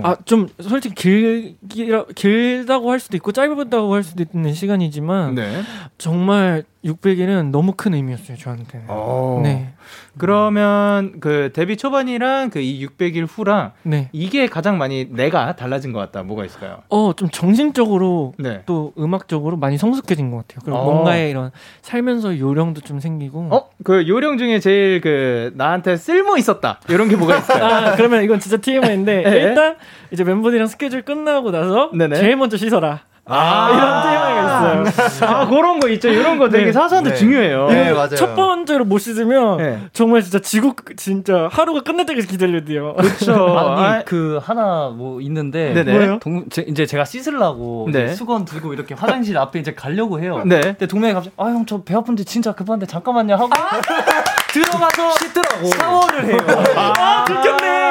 [0.03, 5.61] 아, 좀 솔직히 길, 길, 길다고 할 수도 있고 짧다고 할 수도 있는 시간이지만 네.
[5.97, 8.85] 정말 600일은 너무 큰 의미였어요, 저한테는.
[8.89, 9.41] 어.
[9.43, 9.73] 네.
[10.17, 14.09] 그러면 그 데뷔 초반이랑 그 이 600일 후랑 네.
[14.11, 16.23] 이게 가장 많이 내가 달라진 것 같다.
[16.23, 16.79] 뭐가 있을까요?
[16.89, 18.63] 어, 좀 정신적으로 네.
[18.65, 20.59] 또 음악적으로 많이 성숙해진 것 같아요.
[20.65, 20.83] 그리고 어.
[20.83, 21.51] 뭔가의 이런
[21.81, 23.47] 살면서 요령도 좀 생기고.
[23.51, 26.79] 어, 그 요령 중에 제일 그 나한테 쓸모 있었다.
[26.89, 27.63] 이런 게 뭐가 있을까요?
[27.93, 29.46] 아, 그러면 이건 진짜 TMI인데 네.
[29.49, 29.75] 일단
[30.11, 32.15] 이제 멤버들이랑 스케줄 끝나고 나서 네네.
[32.17, 33.01] 제일 먼저 씻어라.
[33.29, 35.29] 아, 이런 TMI가 있어요.
[35.29, 36.07] 아, 그런 거 있죠.
[36.07, 36.71] 이런 거 되게 네.
[36.71, 37.15] 사소한데 네.
[37.17, 37.67] 중요해요.
[37.67, 38.15] 네, 맞아요.
[38.15, 39.79] 첫 번째로 못 씻으면 네.
[39.91, 42.95] 정말 진짜 지구 진짜 하루가 끝날 때까지 기다려야 돼요.
[42.97, 43.33] 그렇죠.
[43.59, 46.19] 아니 그 하나 뭐 있는데 네네.
[46.19, 48.05] 동, 제, 이제 제가 씻으려고 네.
[48.05, 50.43] 이제 수건 들고 이렇게 화장실 앞에 이제 가려고 해요.
[50.45, 50.61] 네.
[50.61, 53.49] 근데 동명이 갑자기 아 형 저 배 아픈데 진짜 급한데 잠깐만요 하고
[54.53, 55.67] 들어가서 씻더라고.
[55.67, 56.37] 샤워를 해요.
[56.77, 57.89] 아, 들켰네.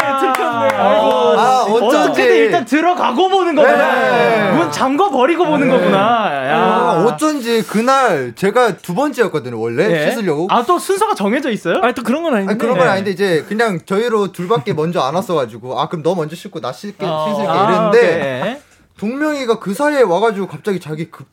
[0.56, 1.06] 아, 아이고.
[1.38, 2.22] 아, 어떻게든 어쩐지.
[2.22, 3.94] 일단 들어가고 보는 거구나.
[4.10, 4.52] 네.
[4.52, 5.98] 문 잠궈 버리고 보는 거구나.
[5.98, 6.56] 야.
[6.56, 9.90] 아, 어쩐지 그날 제가 두 번째였거든요, 원래.
[9.90, 10.10] 예.
[10.10, 10.46] 씻으려고.
[10.50, 11.80] 아, 또 순서가 정해져 있어요?
[11.82, 12.52] 아니 또 그런 건 아닌데.
[12.52, 16.14] 아니, 그런 건 아닌데 이제 그냥 저희로 둘밖에 먼저 안 왔어 가지고 아 그럼 너
[16.14, 18.56] 먼저 씻고 나 씻게 아, 씻을게 아, 이랬는데 오케이.
[18.98, 21.26] 동명이가 그 사이에 와 가지고 갑자기 자기 급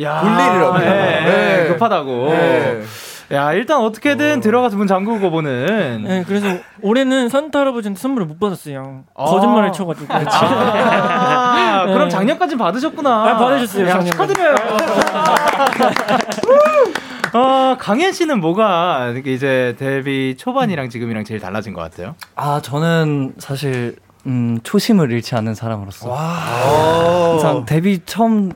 [0.00, 0.82] 야, 볼 일이라고요.
[0.82, 1.68] 예, 네.
[1.68, 2.28] 급하다고.
[2.30, 2.82] 네.
[3.32, 6.04] 야, 일단 어떻게든 들어가서 문 잠그고 보는.
[6.06, 6.46] 네, 그래서
[6.82, 9.04] 올해는 산타 할아버지한테 선물을 못 받았어요.
[9.14, 9.24] 아.
[9.24, 10.12] 거짓말을 쳐가지고.
[10.12, 12.08] 아, 그럼 네.
[12.10, 13.10] 작년까진 받으셨구나.
[13.10, 14.34] 아, 받으셨어요, 야, 작년까지.
[14.34, 14.54] 축하드려요.
[17.34, 22.14] 어, 강현 씨는 뭐가 이제 데뷔 초반이랑 지금이랑 제일 달라진 것 같아요?
[22.34, 27.30] 아 저는 사실 음, 초심을 잃지 않는 사람으로서 어.
[27.32, 28.52] 항상 데뷔 처음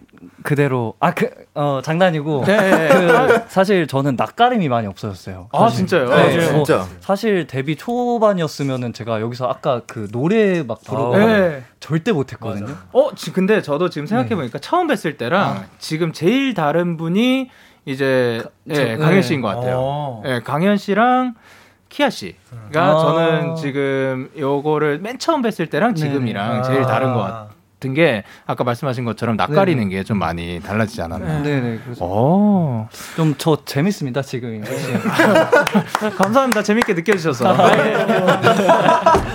[0.46, 2.88] 그대로 아그어 장난이고 네.
[2.88, 5.48] 그 사실 저는 낯가림이 많이 없어졌어요.
[5.52, 5.86] 아, 사실.
[5.88, 6.08] 진짜요?
[6.08, 6.86] 네, 네, 뭐 진짜.
[7.00, 11.64] 사실 데뷔 초반이었으면은 제가 여기서 아까 그 노래 막 부르고 네.
[11.80, 12.68] 절대 못했거든요.
[12.92, 17.50] 어, 지, 근데 저도 지금 생각해 보니까 처음 뵀을 때랑 지금 제일 다른 분이
[17.84, 18.40] 이제
[18.70, 19.22] 예, 저- 강현 네.
[19.22, 19.76] 씨인 것 같아요.
[19.80, 20.22] 어.
[20.26, 21.34] 예, 강현 씨랑
[21.88, 22.36] 키아 씨가
[22.74, 22.98] 아.
[23.00, 27.48] 저는 지금 요거를 맨 처음 뵀을 때랑 지금이랑 제일 다른 것
[27.78, 31.42] 같은 게 아까 말씀하신 것처럼 낯가리는 게 좀 많이 달라지지 않았나요?
[31.42, 31.78] 네네.
[31.84, 34.62] 그래서 오, 좀저 재밌습니다 지금.
[36.16, 36.62] 감사합니다.
[36.62, 37.54] 재밌게 느껴주셔서.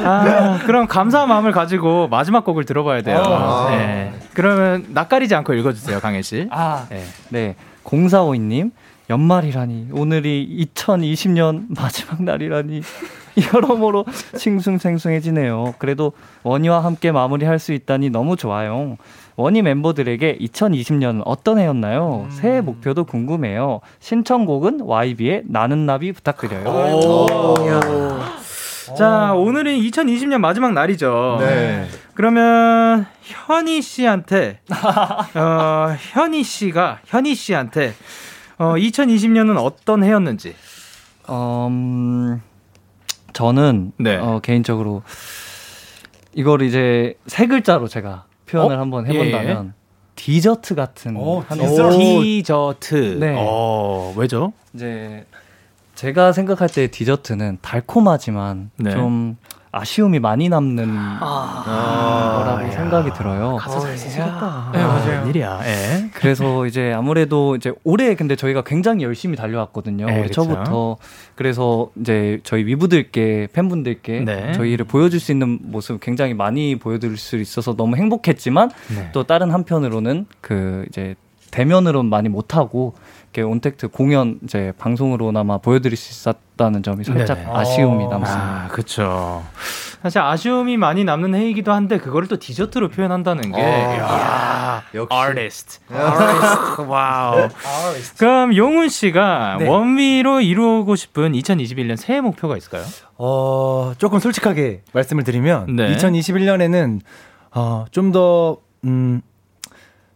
[0.04, 3.18] 아, 그럼 감사한 마음을 가지고 마지막 곡을 들어봐야 돼요.
[3.24, 3.68] 아.
[3.70, 4.14] 네.
[4.34, 6.48] 그러면 낯가리지 않고 읽어주세요, 강현 씨.
[6.52, 7.04] 아 네.
[7.30, 7.56] 네.
[7.84, 8.72] 0452님,
[9.10, 12.82] 연말이라니, 오늘이 2020년 마지막 날이라니,
[13.54, 14.06] 여러모로
[14.36, 15.76] 싱숭생숭해지네요.
[15.78, 16.14] 그래도
[16.44, 18.98] 원희와 함께 마무리할 수 있다니 너무 좋아요.
[19.36, 22.28] 원희 멤버들에게 2020년은 어떤 해였나요?
[22.32, 23.82] 새해 목표도 궁금해요.
[24.00, 26.66] 신청곡은 YB의 나는 나비 부탁드려요.
[28.98, 31.38] 자, 오늘은 2020년 마지막 날이죠.
[31.40, 31.88] 네.
[32.14, 34.60] 그러면 현희 씨한테
[35.36, 37.94] 어, 현희 씨가 현희 씨한테
[38.58, 40.54] 어, 2020년은 어떤 해였는지.
[41.30, 42.42] 음,
[43.42, 44.18] 저는 네.
[44.18, 45.02] 어, 개인적으로
[46.36, 48.80] 이걸 이제 세 글자로 제가 표현을 어?
[48.80, 49.74] 한번 해본다면
[50.16, 51.98] 디저트 같은 오, 한 디저트.
[51.98, 52.96] 디저트.
[53.20, 53.36] 네.
[53.40, 54.54] 어, 왜죠?
[54.76, 55.26] 이제
[55.96, 58.92] 제가 생각할 때 디저트는 달콤하지만 네.
[58.92, 59.38] 좀
[59.74, 62.72] 아쉬움이 많이 남는 아, 거라고 야.
[62.72, 63.56] 생각이 들어요.
[63.56, 64.72] 가사 잘 쓰시겠다.
[64.74, 65.30] 네, 맞아요.
[65.30, 65.62] 일이야.
[65.64, 66.10] 예.
[66.14, 70.06] 그래서 이제 아무래도 이제 올해 근데 저희가 굉장히 열심히 달려왔거든요.
[70.08, 70.44] 네, 올해 그렇죠.
[70.44, 70.98] 초부터.
[71.36, 74.52] 그래서 이제 저희 위브들께 팬분들께 네.
[74.54, 79.10] 저희를 보여줄 수 있는 모습 굉장히 많이 보여드릴 수 있어서 너무 행복했지만 네.
[79.14, 81.16] 또 다른 한편으로는 그 이제
[81.52, 82.94] 대면으로는 많이 못하고
[83.32, 87.50] 이렇게 온택트 공연 이제 방송으로나마 보여드릴 수 있었다는 점이 살짝 네네.
[87.50, 88.66] 아쉬움이 남습니다.
[88.66, 89.44] 아, 그쵸.
[90.02, 95.16] 사실 아쉬움이 많이 남는 해이기도 한데 그거를 또 디저트로 표현한다는 게 아, 야, 역시.
[95.16, 95.80] artist.
[95.90, 96.82] artist.
[96.88, 97.48] wow.
[98.18, 99.68] 그럼 용훈 씨가 네.
[99.68, 102.84] 원미로 이루고 싶은 2021년 새해 목표가 있을까요?
[103.18, 105.96] 어, 조금 솔직하게 말씀을 드리면 네.
[105.96, 107.00] 2021년에는
[107.54, 109.22] 어, 좀더 음,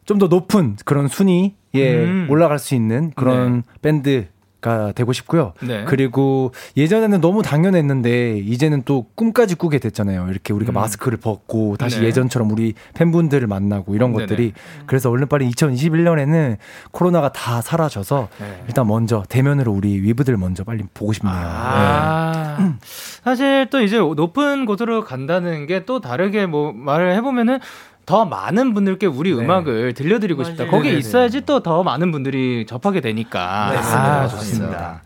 [0.06, 2.28] 좀 더 높은 그런 순위에 음.
[2.30, 4.28] 올라갈 수 있는 그런 밴드
[4.62, 5.54] 가 되고 싶고요.
[5.62, 5.84] 네.
[5.86, 10.28] 그리고 예전에는 너무 당연했는데 이제는 또 꿈까지 꾸게 됐잖아요.
[10.32, 10.74] 이렇게 우리가 음.
[10.74, 12.08] 마스크를 벗고 다시 네.
[12.08, 14.24] 예전처럼 우리 팬분들을 만나고 이런 네네.
[14.26, 14.54] 것들이
[14.88, 16.58] 그래서 얼른 빨리 2021년에는
[16.90, 18.64] 코로나가 다 사라져서 네.
[18.68, 21.36] 일단 먼저 대면으로 우리 위브들 먼저 빨리 보고 싶네요.
[21.38, 22.78] 아,
[23.24, 27.60] 사실 또 이제 높은 곳으로 간다는 게 또 다르게 뭐 말을 해보면은
[28.06, 29.42] 더 많은 분들께 우리 네.
[29.44, 30.64] 음악을 들려드리고 싶다.
[30.64, 30.72] 맞아요.
[30.72, 31.00] 거기에 네네네.
[31.00, 33.70] 있어야지 또 더 많은 분들이 접하게 되니까.
[33.72, 34.28] 네, 아.
[34.28, 35.02] 좋습니다.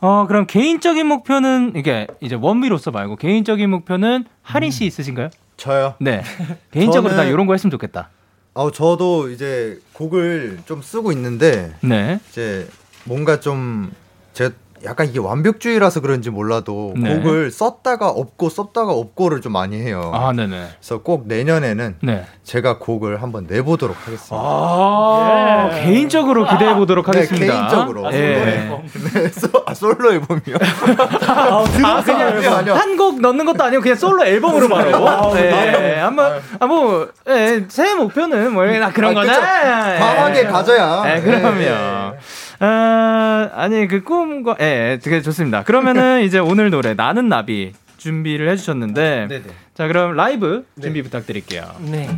[0.00, 5.28] 어, 그럼 개인적인 목표는 이게 이제 원미로서 말고 개인적인 목표는 하린 씨 있으신가요?
[5.58, 5.94] 저요.
[6.00, 6.22] 네.
[6.70, 8.08] 개인적으로 나 이런 거 했으면 좋겠다.
[8.54, 12.18] 아, 저도 이제 곡을 좀 쓰고 있는데 네.
[12.30, 12.66] 이제
[13.04, 13.92] 뭔가 좀
[14.32, 14.52] 제가
[14.84, 17.16] 약간 이게 완벽주의라서 그런지 몰라도 네.
[17.16, 20.10] 곡을 썼다가 없고 썼다가 없고를 좀 많이 해요.
[20.14, 20.68] 아, 네네.
[20.78, 22.24] 그래서 꼭 내년에는 네.
[22.44, 24.36] 제가 곡을 한번 내보도록 하겠습니다.
[24.36, 27.52] 아, 개인적으로 기대해 보도록 네, 하겠습니다.
[27.58, 28.12] 개인적으로.
[28.12, 28.80] 예.
[29.12, 30.56] 네, 소- 아, 솔로 앨범이요.
[31.28, 32.74] 아, 그냥 아니요, 아니요.
[32.74, 35.34] 한곡 넣는 것도 아니고 그냥 솔로 앨범으로 바로.
[35.34, 35.98] 네.
[36.00, 39.32] 한번 아 뭐, 예, 새해 목표는 뭐나 그런 아, 그쵸.
[39.34, 39.94] 거잖아.
[39.94, 39.98] 예.
[39.98, 41.02] 과하게 가져야.
[41.04, 42.16] 네, 네, 그럼요.
[42.60, 42.66] 네.
[42.66, 45.64] 아, 아니 그 꿈과 예, 예, 되게 좋습니다.
[45.64, 49.44] 그러면은 이제 오늘 노래 나는 나비 준비를 해주셨는데, 네네.
[49.74, 51.64] 자 그럼 라이브 준비 부탁드릴게요.
[51.90, 52.08] 네.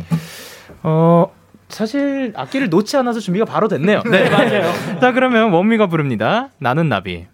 [0.83, 1.31] 어.
[1.69, 4.03] 사실 악기를 놓지 않아서 준비가 바로 됐네요.
[4.11, 4.71] 네, 맞아요.
[5.01, 6.49] 자, 그러면 원미가 부릅니다.
[6.59, 7.25] 나는 나비.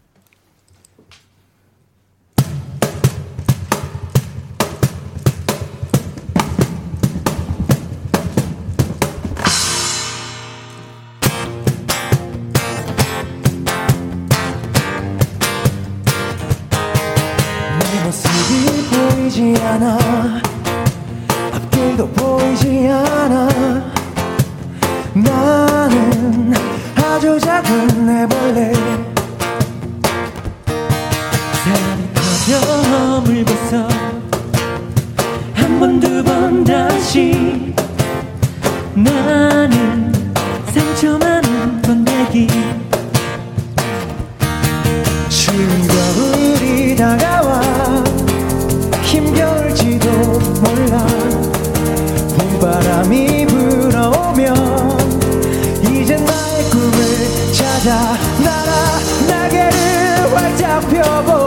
[57.80, 61.38] 찾아 날아 날개를 활짝 펴고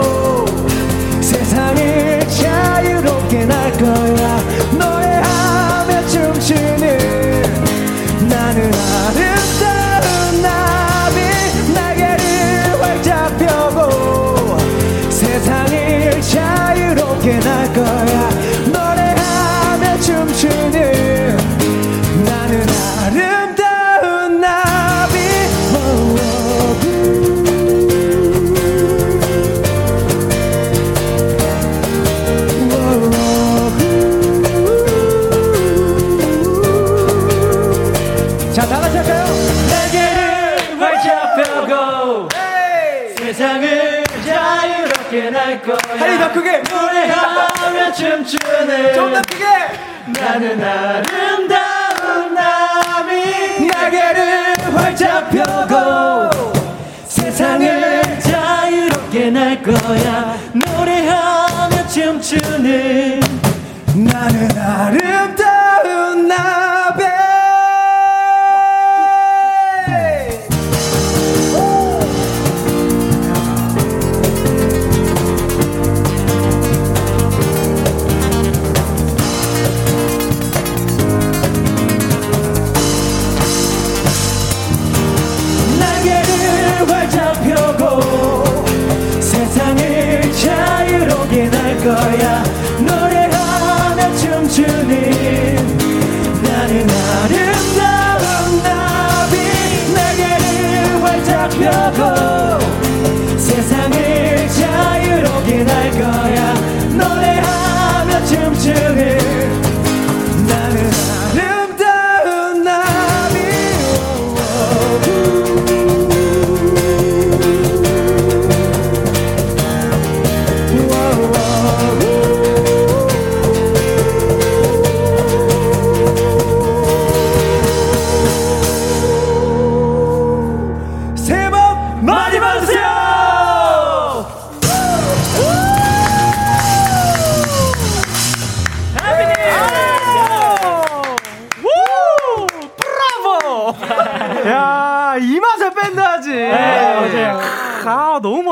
[46.33, 46.63] 크게.
[46.63, 49.45] 노래하며 춤추는 좀더 크게.
[50.19, 56.29] 나는 아름다운 나비 날개를 활짝 펴고
[57.05, 60.35] 세상을 자유롭게 날 거야.
[60.53, 63.19] 노래하며 춤추는
[63.95, 65.12] 나는 아름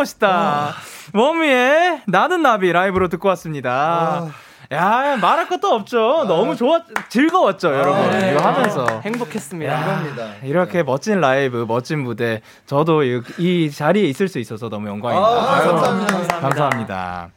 [0.02, 0.74] 멋있다.
[1.14, 4.28] 워미의 나는 나비 라이브로 듣고 왔습니다.
[4.72, 6.24] 야, 말할 것도 없죠.
[6.28, 8.10] 너무 좋았, 즐거웠죠, 여러분.
[8.12, 8.32] 네.
[8.32, 8.86] 이거 하면서.
[9.04, 10.36] 행복했습니다.
[10.44, 12.42] 이렇게 멋진 라이브, 멋진 무대.
[12.66, 15.28] 저도 이, 이 자리에 있을 수 있어서 너무 영광입니다.
[15.28, 16.40] 아, 아유, 감사합니다.
[16.40, 17.30] 감사합니다.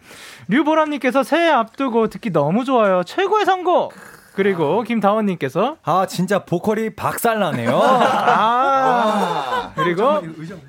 [0.46, 3.02] 류보람님께서 새해 앞두고 듣기 너무 좋아요.
[3.02, 3.94] 최고의 선곡!
[4.34, 7.70] 그리고 김다원님께서 아 진짜 보컬이 박살나네요.
[7.80, 10.20] 아, 그리고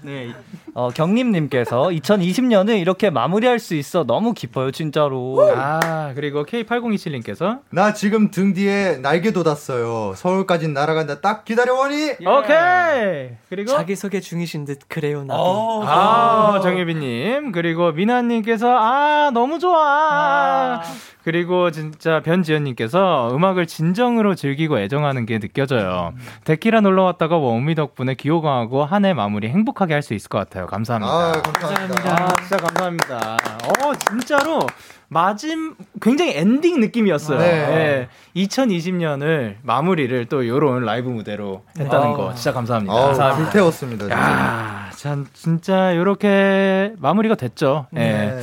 [0.01, 0.33] 네,
[0.78, 5.49] 어, 경림님께서 2020년을 이렇게 마무리할 수 있어 너무 기뻐요, 진짜로.
[5.55, 10.15] 아, 그리고 K8027님께서 나 지금 등 뒤에 날개 돋았어요.
[10.17, 11.21] 서울까지 날아간다.
[11.21, 12.15] 딱 기다려 원이.
[12.28, 13.30] 오케이.
[13.47, 15.84] 그리고 자기소개 중이신 듯 그래요 나도.
[15.88, 17.53] 아, 정혜빈님.
[17.53, 20.82] 그리고 미나님께서, 아, 너무 좋아.
[21.26, 26.13] 그리고 진짜 변지연님께서 음악을 진정으로 즐기고 애정하는 게 느껴져요.
[26.43, 30.67] 데키라 놀러 왔다가 원위 덕분에 귀호강하고 한 해 마무리 행복하게 할 수 있을 것 같아요.
[30.67, 31.11] 감사합니다.
[31.11, 32.11] 아, 감사합니다.
[32.13, 33.38] 아, 진짜 감사합니다.
[33.63, 34.59] 어, 진짜로
[35.07, 37.39] 마지막 굉장히 엔딩 느낌이었어요.
[37.39, 38.07] 네.
[38.36, 42.93] 2020년을 마무리를 또 요런 라이브 무대로 했다는 거 진짜 감사합니다.
[42.93, 43.43] 어, 감사합니다.
[43.49, 44.03] 불태웠습니다.
[44.05, 44.15] 진짜.
[44.21, 47.88] 야, 참 진짜 요렇게 마무리가 됐죠.
[47.95, 47.99] 예.
[47.99, 48.41] 네.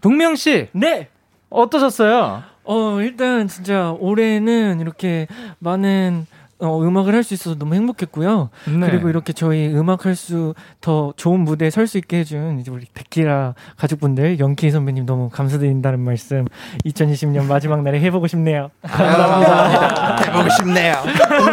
[0.00, 1.08] 동명 씨 네.
[1.50, 2.42] 어떠셨어요?
[2.64, 5.26] 어, 일단 진짜 올해는 이렇게
[5.58, 6.26] 많은
[6.60, 8.50] 어, 음악을 할 수 있어서 너무 행복했고요.
[8.66, 8.90] 네.
[8.90, 12.84] 그리고 이렇게 저희 음악 할 수 더 좋은 무대에 설 수 있게 해준 이제 우리
[12.92, 16.46] 데키라 가족분들 영케이 선배님 너무 감사드린다는 말씀
[16.84, 18.70] 2020년 마지막 날에 해보고 싶네요.
[18.82, 20.94] 해보고 싶네요.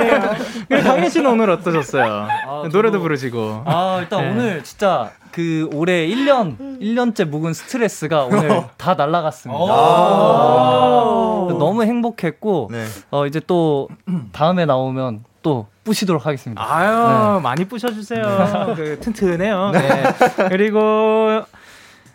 [0.83, 2.27] 강현 씨는 오늘 어떠셨어요?
[2.47, 3.61] 아, 노래도 저도- 부르시고.
[3.65, 4.31] 아, 일단 네.
[4.31, 9.61] 오늘 진짜 그 올해 1년, 1년째 묵은 스트레스가 오늘 다 날라갔습니다.
[9.69, 12.85] 아, 너무 행복했고, 네.
[13.11, 13.89] 어, 이제 또
[14.31, 16.63] 다음에 나오면 또 뿌시도록 하겠습니다.
[16.65, 18.75] 아유, 많이 부셔주세요.
[18.77, 19.71] 그, 튼튼해요.
[19.71, 20.03] 네.
[20.47, 20.79] 그리고,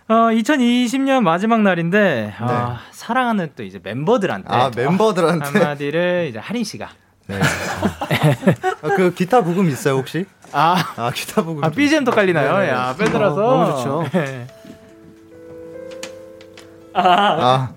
[0.09, 4.49] 어, 2020년 마지막 날인데, 아, 사랑하는 또 이제 멤버들한테.
[4.49, 6.89] 아 멤버들한테 한마디를 이제 하린 씨가.
[7.27, 7.39] 네.
[8.83, 10.25] 아, 그 기타 부금 있어요 혹시?
[10.53, 11.63] 아, 아 기타 부금.
[11.65, 12.55] 아 좀- BGM도 깔리나요?
[12.59, 12.69] 네네.
[12.71, 13.47] 야, 빼들어서.
[13.47, 14.19] 어, 너무 좋죠.
[14.19, 14.47] 네.
[16.93, 17.73] 아.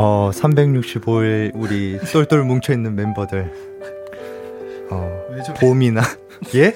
[0.00, 3.50] 어 365일 우리 똘똘 뭉쳐 있는 멤버들.
[4.90, 5.20] 어
[5.60, 6.02] 봄이나
[6.54, 6.74] 예?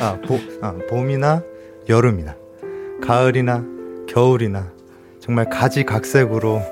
[0.00, 1.42] 아, 보, 아 봄이나
[1.88, 2.36] 여름이나
[3.02, 3.64] 가을이나
[4.08, 4.70] 겨울이나
[5.20, 6.62] 정말 가지각색으로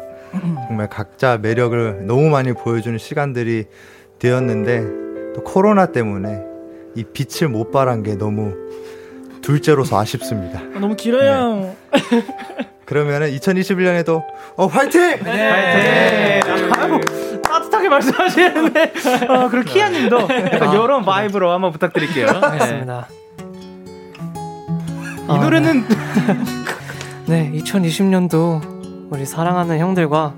[0.69, 3.65] 정말 각자 매력을 너무 많이 보여주는 시간들이
[4.19, 4.85] 되었는데
[5.35, 6.41] 또 코로나 때문에
[6.97, 8.55] 이 빛을 못 발한 게 너무
[9.43, 10.61] 둘째로서 아쉽습니다.
[10.75, 11.75] 아, 너무 길어요.
[12.85, 14.25] 그러면은 2021년에도
[14.57, 15.01] 어 화이팅!
[15.23, 16.41] 네.
[16.45, 17.01] 아이고,
[17.43, 18.93] 따뜻하게 말씀하시는데.
[19.29, 20.21] 어, 그리고 키아님도
[20.53, 22.27] 약간 이런 바이브로 한번 부탁드릴게요.
[22.29, 23.09] 알겠습니다.
[25.31, 25.85] 이 노래는
[27.27, 30.35] 네, 2020년도 우리 사랑하는 형들과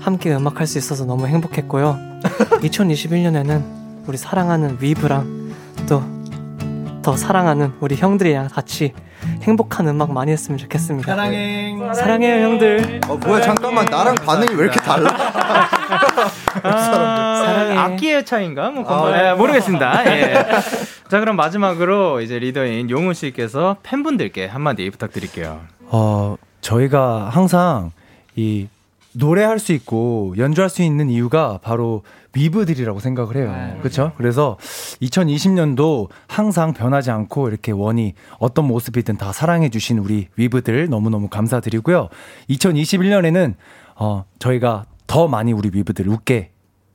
[0.00, 1.98] 함께 음악할 수 있어서 너무 행복했고요.
[2.62, 5.54] 2021년에는 우리 사랑하는 위브랑
[5.88, 6.14] 또
[7.04, 8.94] 더 사랑하는 우리 형들이랑 같이
[9.42, 11.14] 행복한 음악 많이 했으면 좋겠습니다.
[11.14, 11.76] 사랑해.
[11.94, 13.00] 사랑해요, 형들.
[13.06, 15.10] 어 뭐야 잠깐만 나랑 반응이 왜 이렇게 달라?
[16.64, 17.76] 아, 사랑해.
[17.76, 18.70] 악기의 차인가?
[18.70, 19.28] 뭐 아, 그건 네.
[19.28, 20.06] 예, 모르겠습니다.
[20.16, 20.46] 예.
[21.08, 25.60] 자 그럼 마지막으로 이제 리더인 용훈 씨께서 팬분들께 한마디 부탁드릴게요.
[25.88, 27.90] 어, 저희가 항상
[28.34, 28.68] 이
[29.12, 32.02] 노래할 수 있고 연주할 수 있는 이유가 바로
[32.34, 33.76] 위브들이라고 생각을 해요.
[33.80, 34.12] 그렇죠?
[34.16, 34.56] 그래서
[35.02, 42.08] 2020년도 항상 변하지 않고 이렇게 원이 어떤 모습이든 다 사랑해 주신 우리 위브들 너무너무 감사드리고요.
[42.50, 43.54] 2021년에는
[43.96, 46.50] 어, 저희가 더 많이 우리 위브들 웃게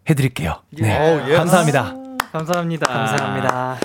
[0.10, 0.56] 해 드릴게요.
[0.72, 0.98] 네.
[0.98, 1.36] 어우, 예.
[1.36, 1.96] 감사합니다.
[2.32, 2.86] 감사합니다.
[2.86, 3.78] 감사합니다.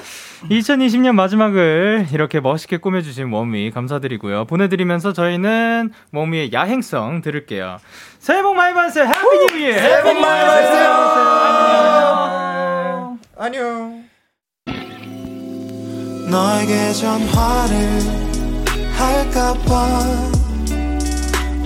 [0.51, 4.45] 2020년 마지막을 이렇게 멋있게 꾸며주신 워미 감사드리고요.
[4.45, 7.79] 보내드리면서 저희는 워미의 야행성 들을게요.
[8.19, 9.07] 새해 복 많이 받으세요.
[9.07, 9.73] Happy New Year!
[9.79, 10.95] 새해 복 많이 받으세요.
[13.39, 14.05] 안녕.
[16.31, 18.01] 너에게 전화를
[18.97, 19.89] 할까봐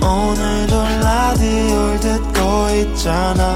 [0.01, 3.55] 오늘도 라디오를 듣고 있잖아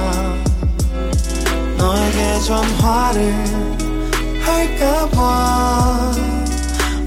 [1.78, 3.73] 너에게 전화를
[4.46, 6.12] 할까봐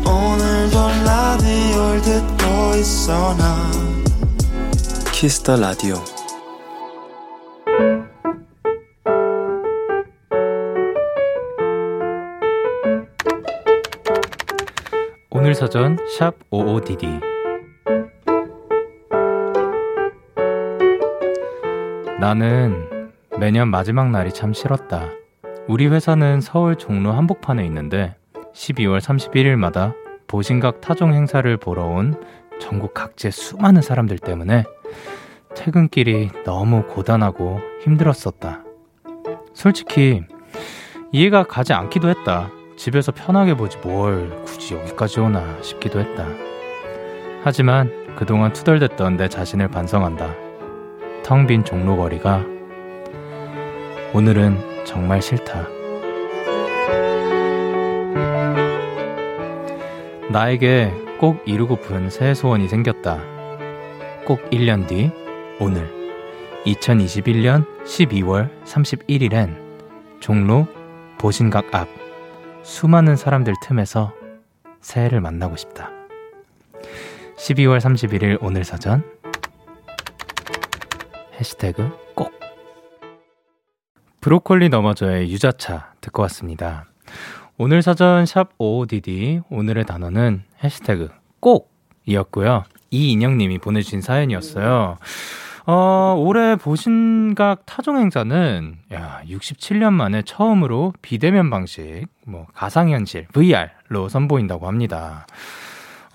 [0.05, 3.71] 오늘도 라디오를 듣고 있어 나.
[5.13, 5.97] 키스 더 라디오
[15.31, 17.21] 오늘 사연 샵 55DD
[22.21, 22.89] 나는
[23.39, 25.11] 매년 마지막 날이 참 싫었다.
[25.69, 28.15] 우리 회사는 서울 종로 한복판에 있는데
[28.55, 29.95] 12월 31일마다
[30.29, 32.15] 보신각 타종 행사를 보러 온
[32.61, 34.65] 전국 각지의 수많은 사람들 때문에
[35.57, 38.63] 퇴근길이 너무 고단하고 힘들었었다.
[39.55, 40.23] 솔직히
[41.13, 42.51] 이해가 가지 않기도 했다.
[42.77, 46.27] 집에서 편하게 보지 뭘 굳이 여기까지 오나 싶기도 했다.
[47.43, 50.33] 하지만 그동안 투덜댔던 내 자신을 반성한다.
[51.25, 52.45] 텅 빈 종로거리가
[54.15, 55.67] 오늘은 정말 싫다.
[60.31, 63.21] 나에게 꼭 이루고픈 새 소원이 생겼다.
[64.25, 65.11] 꼭 1년 뒤,
[65.61, 65.91] 오늘,
[66.65, 69.57] 2021년 12월 31일엔
[70.21, 70.67] 종로
[71.19, 71.89] 보신각 앞
[72.63, 74.13] 수많은 사람들 틈에서
[74.81, 75.91] 새해를 만나고 싶다.
[77.37, 79.05] 12월 31일 오늘 사전
[81.39, 82.06] 해시태그 꼭
[84.27, 86.87] 브로콜리 너머저의 유자차 듣고 왔습니다.
[87.59, 91.71] 오늘 사전 샵 55DD 오늘의 단어는 해시태그 꼭
[92.07, 92.65] 이었고요.
[92.91, 94.97] 이인영님이 보내주신 사연이었어요.
[95.67, 104.09] 어, 올해 보신각 타종 행사는 야, 67년 만에 처음으로 비대면 방식, 뭐 가상 현실 VR로
[104.09, 105.29] 선보인다고 합니다.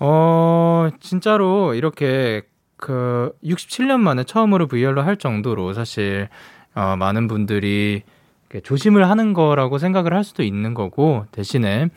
[0.00, 2.42] 어, 진짜로 이렇게
[2.76, 6.28] 그 67년 만에 처음으로 VR로 할 정도로 사실
[6.74, 8.02] 어, 많은 분들이
[8.64, 11.88] 조심을 하는 거라고 생각을 할 수도 있는 거고 대신에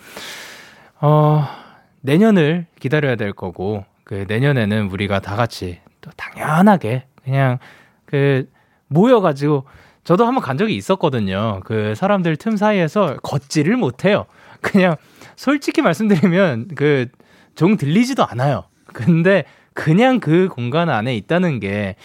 [1.02, 1.46] 어,
[2.02, 7.58] 내년을 기다려야 될 거고 그 내년에는 우리가 다 같이 또 당연하게 그냥
[8.06, 8.50] 그
[8.88, 9.66] 모여가지고
[10.04, 11.62] 저도 한번 간 적이 있었거든요.
[11.66, 14.26] 그 사람들 틈 사이에서 걷지를 못해요.
[14.62, 14.96] 그냥
[15.36, 17.08] 솔직히 말씀드리면 그
[17.56, 18.66] 종 들리지도 않아요.
[18.86, 21.96] 근데 그냥 그 공간 안에 있다는 게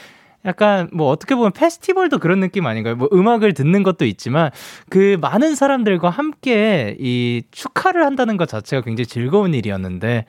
[0.44, 2.96] 약간 뭐 어떻게 보면 페스티벌도 그런 느낌 아닌가요?
[2.96, 4.50] 뭐 음악을 듣는 것도 있지만
[4.88, 10.24] 그 많은 사람들과 함께 이 축하를 한다는 것 자체가 굉장히 즐거운 일이었는데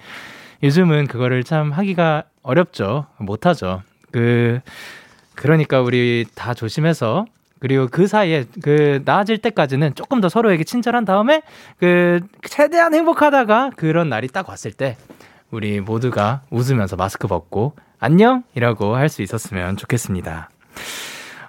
[0.64, 3.06] 요즘은 그거를 참 하기가 어렵죠.
[3.18, 3.84] 못하죠.
[4.12, 4.60] 그
[5.36, 7.26] 그러니까 우리 다 조심해서
[7.60, 11.42] 그리고 그 사이에 그 나아질 때까지는 조금 더 서로에게 친절한 다음에
[11.78, 14.98] 그 최대한 행복하다가 그런 날이 딱 왔을 때
[15.52, 17.74] 우리 모두가 웃으면서 마스크 벗고
[18.04, 20.50] 안녕 이라고 할 수 있었으면 좋겠습니다.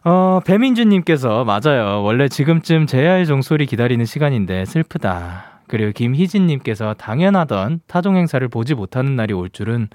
[0.05, 2.03] 어, 배민주님께서 맞아요.
[2.03, 5.63] 원래 지금쯤 제야의 종소리 기다리는 시간인데 슬프다.
[5.69, 9.89] 그리고 김희진님께서 당연하던 타종 행사를 보지 못하는 날이 올 줄은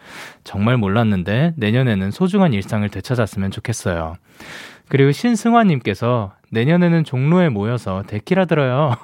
[0.43, 4.15] 정말 몰랐는데 내년에는 소중한 일상을 되찾았으면 좋겠어요.
[4.89, 8.95] 그리고 신승화님께서 내년에는 종로에 모여서 데키라 들어요.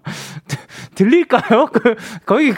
[0.96, 1.66] 들릴까요?
[1.72, 1.94] 그,
[2.26, 2.52] 거의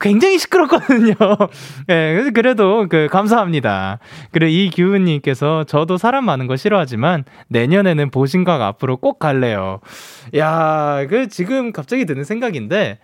[0.00, 1.14] 굉장히 시끄럽거든요.
[1.88, 3.98] 예, 네, 그래도 그 감사합니다.
[4.30, 9.80] 그리고 이규은님께서 저도 사람 많은 거 싫어하지만 내년에는 보신각 앞으로 꼭 갈래요.
[10.36, 12.98] 야, 그 지금 갑자기 드는 생각인데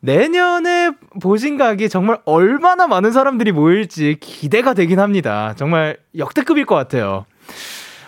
[0.00, 5.54] 내년에 보신각이 정말 얼마나 많은 사람들이 모일지 기대가 되긴 합니다.
[5.56, 7.24] 정말 역대급일 것 같아요.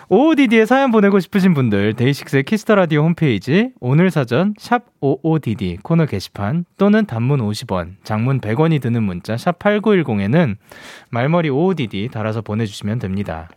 [0.07, 6.05] OODD에 사연 보내고 싶으신 분들 데이식스의 키스 더 라디오 홈페이지 오늘 사전 샵 OODD 코너
[6.05, 10.57] 게시판 또는 단문 50원, 장문 100원이 드는 문자 샵 8910에는
[11.09, 13.49] 말머리 OODD 달아서 보내주시면 됩니다.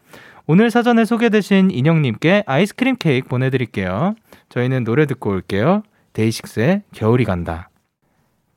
[0.46, 4.14] 오늘 사전에 소개되신 인형님께 아이스크림 케이크 보내드릴게요.
[4.48, 5.82] 저희는 노래 듣고 올게요.
[6.14, 7.68] 데이식스의 겨울이 간다.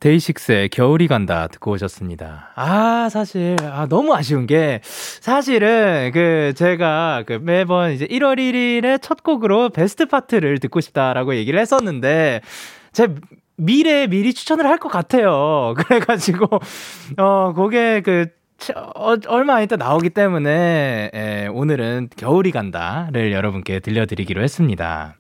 [0.02, 2.50] 데이식스의 겨울이 간다 듣고 오셨습니다.
[2.56, 9.24] 아, 사실, 아, 너무 아쉬운 게, 사실은, 그, 제가, 그, 매번 이제 1월 1일에 첫
[9.24, 12.42] 곡으로 Best Part를 듣고 싶다라고 얘기를 했었는데,
[12.92, 13.08] 제
[13.58, 15.76] 미래에 미리 추천을 할 것 같아요.
[15.78, 16.48] 그래가지고,
[17.18, 18.26] 어, 그게 그,
[18.96, 25.16] 어, 얼마 안 있다 나오기 때문에, 예, 오늘은 겨울이 간다를 여러분께 들려드리기로 했습니다.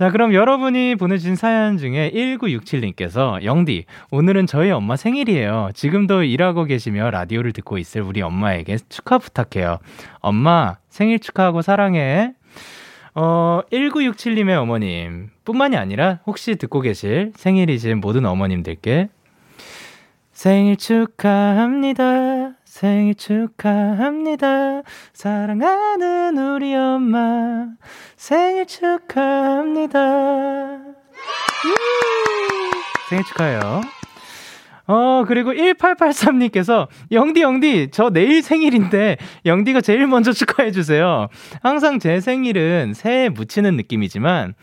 [0.00, 5.72] 자, 그럼 여러분이 보내주신 사연 중에 1967님께서 영디, 오늘은 저희 엄마 생일이에요.
[5.74, 9.78] 지금도 일하고 계시며 라디오를 듣고 있을 우리 엄마에게 축하 부탁해요.
[10.20, 12.32] 엄마, 생일 축하하고 사랑해.
[13.14, 19.10] 어, 1967님의 어머님 뿐만이 아니라 혹시 듣고 계실 생일이신 모든 어머님들께
[20.32, 22.52] 생일 축하합니다.
[22.70, 24.82] 생일 축하합니다.
[25.12, 27.66] 사랑하는 우리 엄마.
[28.16, 29.98] 생일 축하합니다.
[33.08, 33.80] 생일 축하해요.
[34.86, 39.16] 어, 그리고 1883님께서, 영디, 영디, 저 내일 생일인데,
[39.46, 41.26] 영디가 제일 먼저 축하해주세요.
[41.62, 44.54] 항상 제 생일은 새해 묻히는 느낌이지만,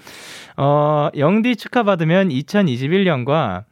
[0.56, 3.66] 어, 영디 축하받으면 2021년과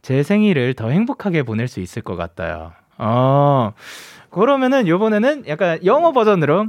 [0.00, 2.72] 제 생일을 더 행복하게 보낼 수 있을 것 같아요.
[3.04, 3.72] 어,
[4.30, 6.68] 그러면은 요번에는 약간 영어 버전으로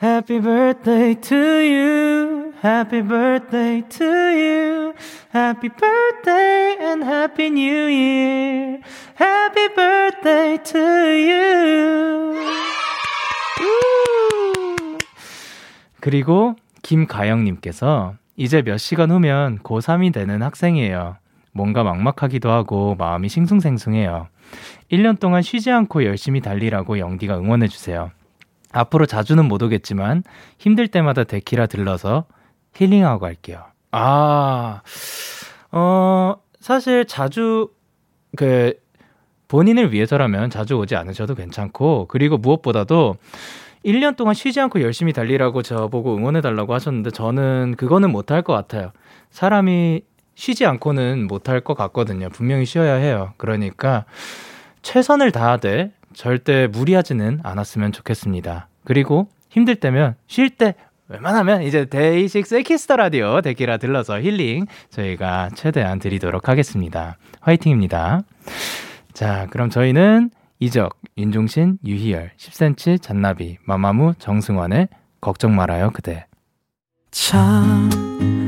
[0.00, 2.52] Happy birthday to you.
[2.62, 4.94] Happy birthday to you.
[5.34, 8.80] Happy birthday and happy new year.
[9.18, 12.36] Happy birthday to you.
[16.00, 21.16] 그리고 김가영 님께서 이제 몇 시간 후면 고3이 되는 학생이에요.
[21.52, 24.28] 뭔가 막막하기도 하고 마음이 싱숭생숭해요.
[24.90, 28.10] 1년 동안 쉬지 않고 열심히 달리라고 영디가 응원해주세요.
[28.72, 30.22] 앞으로 자주는 못 오겠지만
[30.58, 32.26] 힘들 때마다 데키라 들러서
[32.74, 33.64] 힐링하고 갈게요.
[33.90, 34.82] 아,
[35.72, 37.70] 어, 사실 자주
[38.36, 38.74] 그
[39.48, 43.16] 본인을 위해서라면 자주 오지 않으셔도 괜찮고, 그리고 무엇보다도
[43.84, 48.92] 1년 동안 쉬지 않고 열심히 달리라고 저보고 응원해달라고 하셨는데, 저는 그거는 못할 것 같아요.
[49.30, 50.02] 사람이
[50.38, 52.28] 쉬지 않고는 못할 것 같거든요.
[52.28, 53.32] 분명히 쉬어야 해요.
[53.38, 54.04] 그러니까,
[54.82, 58.68] 최선을 다하되, 절대 무리하지는 않았으면 좋겠습니다.
[58.84, 60.76] 그리고 힘들 때면 쉴 때
[61.08, 67.16] 웬만하면 이제 데이식스의 키스 더 라디오 데키라 들러서 힐링 저희가 최대한 드리도록 하겠습니다.
[67.40, 68.22] 화이팅입니다.
[69.12, 74.88] 자, 그럼 저희는 이적, 윤종신, 유희열, 10cm, 잔나비, 마마무, 정승환의
[75.20, 76.26] 걱정 말아요 그대.
[77.10, 78.47] 참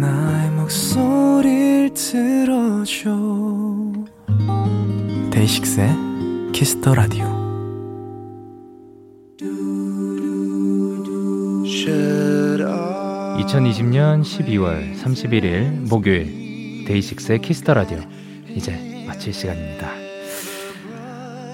[0.00, 3.10] 나의 목소리를 들어줘
[5.30, 5.88] 데이식스의
[6.52, 7.24] 키스 더 라디오
[13.38, 17.98] 2020년 12월 31일 목요일 데이식스의 키스 더 라디오
[18.48, 19.88] 이제 마칠 시간입니다.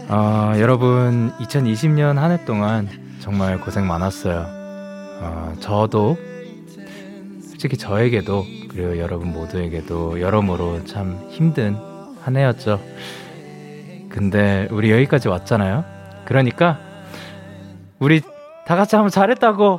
[0.09, 2.89] 어, 여러분 2020년 한 해 동안
[3.21, 4.47] 정말 고생 많았어요.
[5.23, 6.17] 어, 저도
[7.61, 11.77] 솔직히 저에게도 그리고 여러분 모두에게도 여러모로 참 힘든
[12.23, 12.81] 한 해였죠.
[14.09, 15.85] 근데 우리 여기까지 왔잖아요.
[16.25, 16.79] 그러니까
[17.99, 18.23] 우리
[18.65, 19.79] 다 같이 한번 잘했다고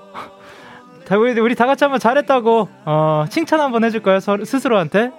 [1.18, 4.20] 우리, 우리 다 같이 한번 잘했다고 어, 칭찬 한번 해줄까요?
[4.20, 5.12] 서, 스스로한테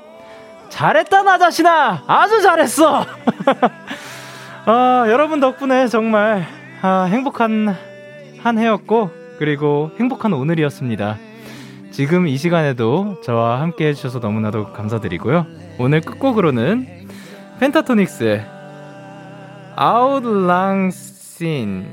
[0.69, 3.05] 잘했다 나 자신아 아주 잘했어
[4.67, 6.47] 아, 여러분 덕분에 정말
[6.81, 7.75] 아, 행복한
[8.41, 9.11] 한 해였고
[9.41, 11.32] 그리고 행복한 오늘이었습니다
[11.93, 15.47] 지금 이 시간에도 저와 함께 해주셔서 너무나도 감사드리고요
[15.79, 17.07] 오늘 끝곡으로는
[17.61, 18.45] 펜타토닉스의
[19.77, 21.87] Auld Lang Syne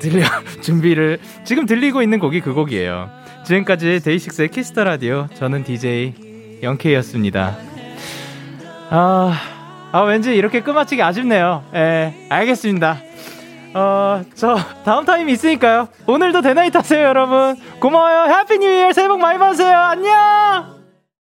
[0.00, 0.24] 들려
[0.60, 3.08] 준비를 지금 들리고 있는 곡이 그 곡이에요.
[3.44, 7.56] 지금까지 데이식스의 키스 더 라디오 저는 DJ 영케이였습니다.
[8.90, 9.34] 아,
[9.92, 11.64] 아 왠지 이렇게 끝마치기 아쉽네요.
[11.74, 12.98] 예, 알겠습니다.
[13.74, 15.88] 어, 저 다음 타임이 있으니까요.
[16.06, 17.56] 오늘도 데나잇 하세요, 여러분.
[17.80, 18.32] 고마워요.
[18.32, 19.76] Happy New Year 새해 복 많이 받으세요.
[19.76, 20.83] 안녕.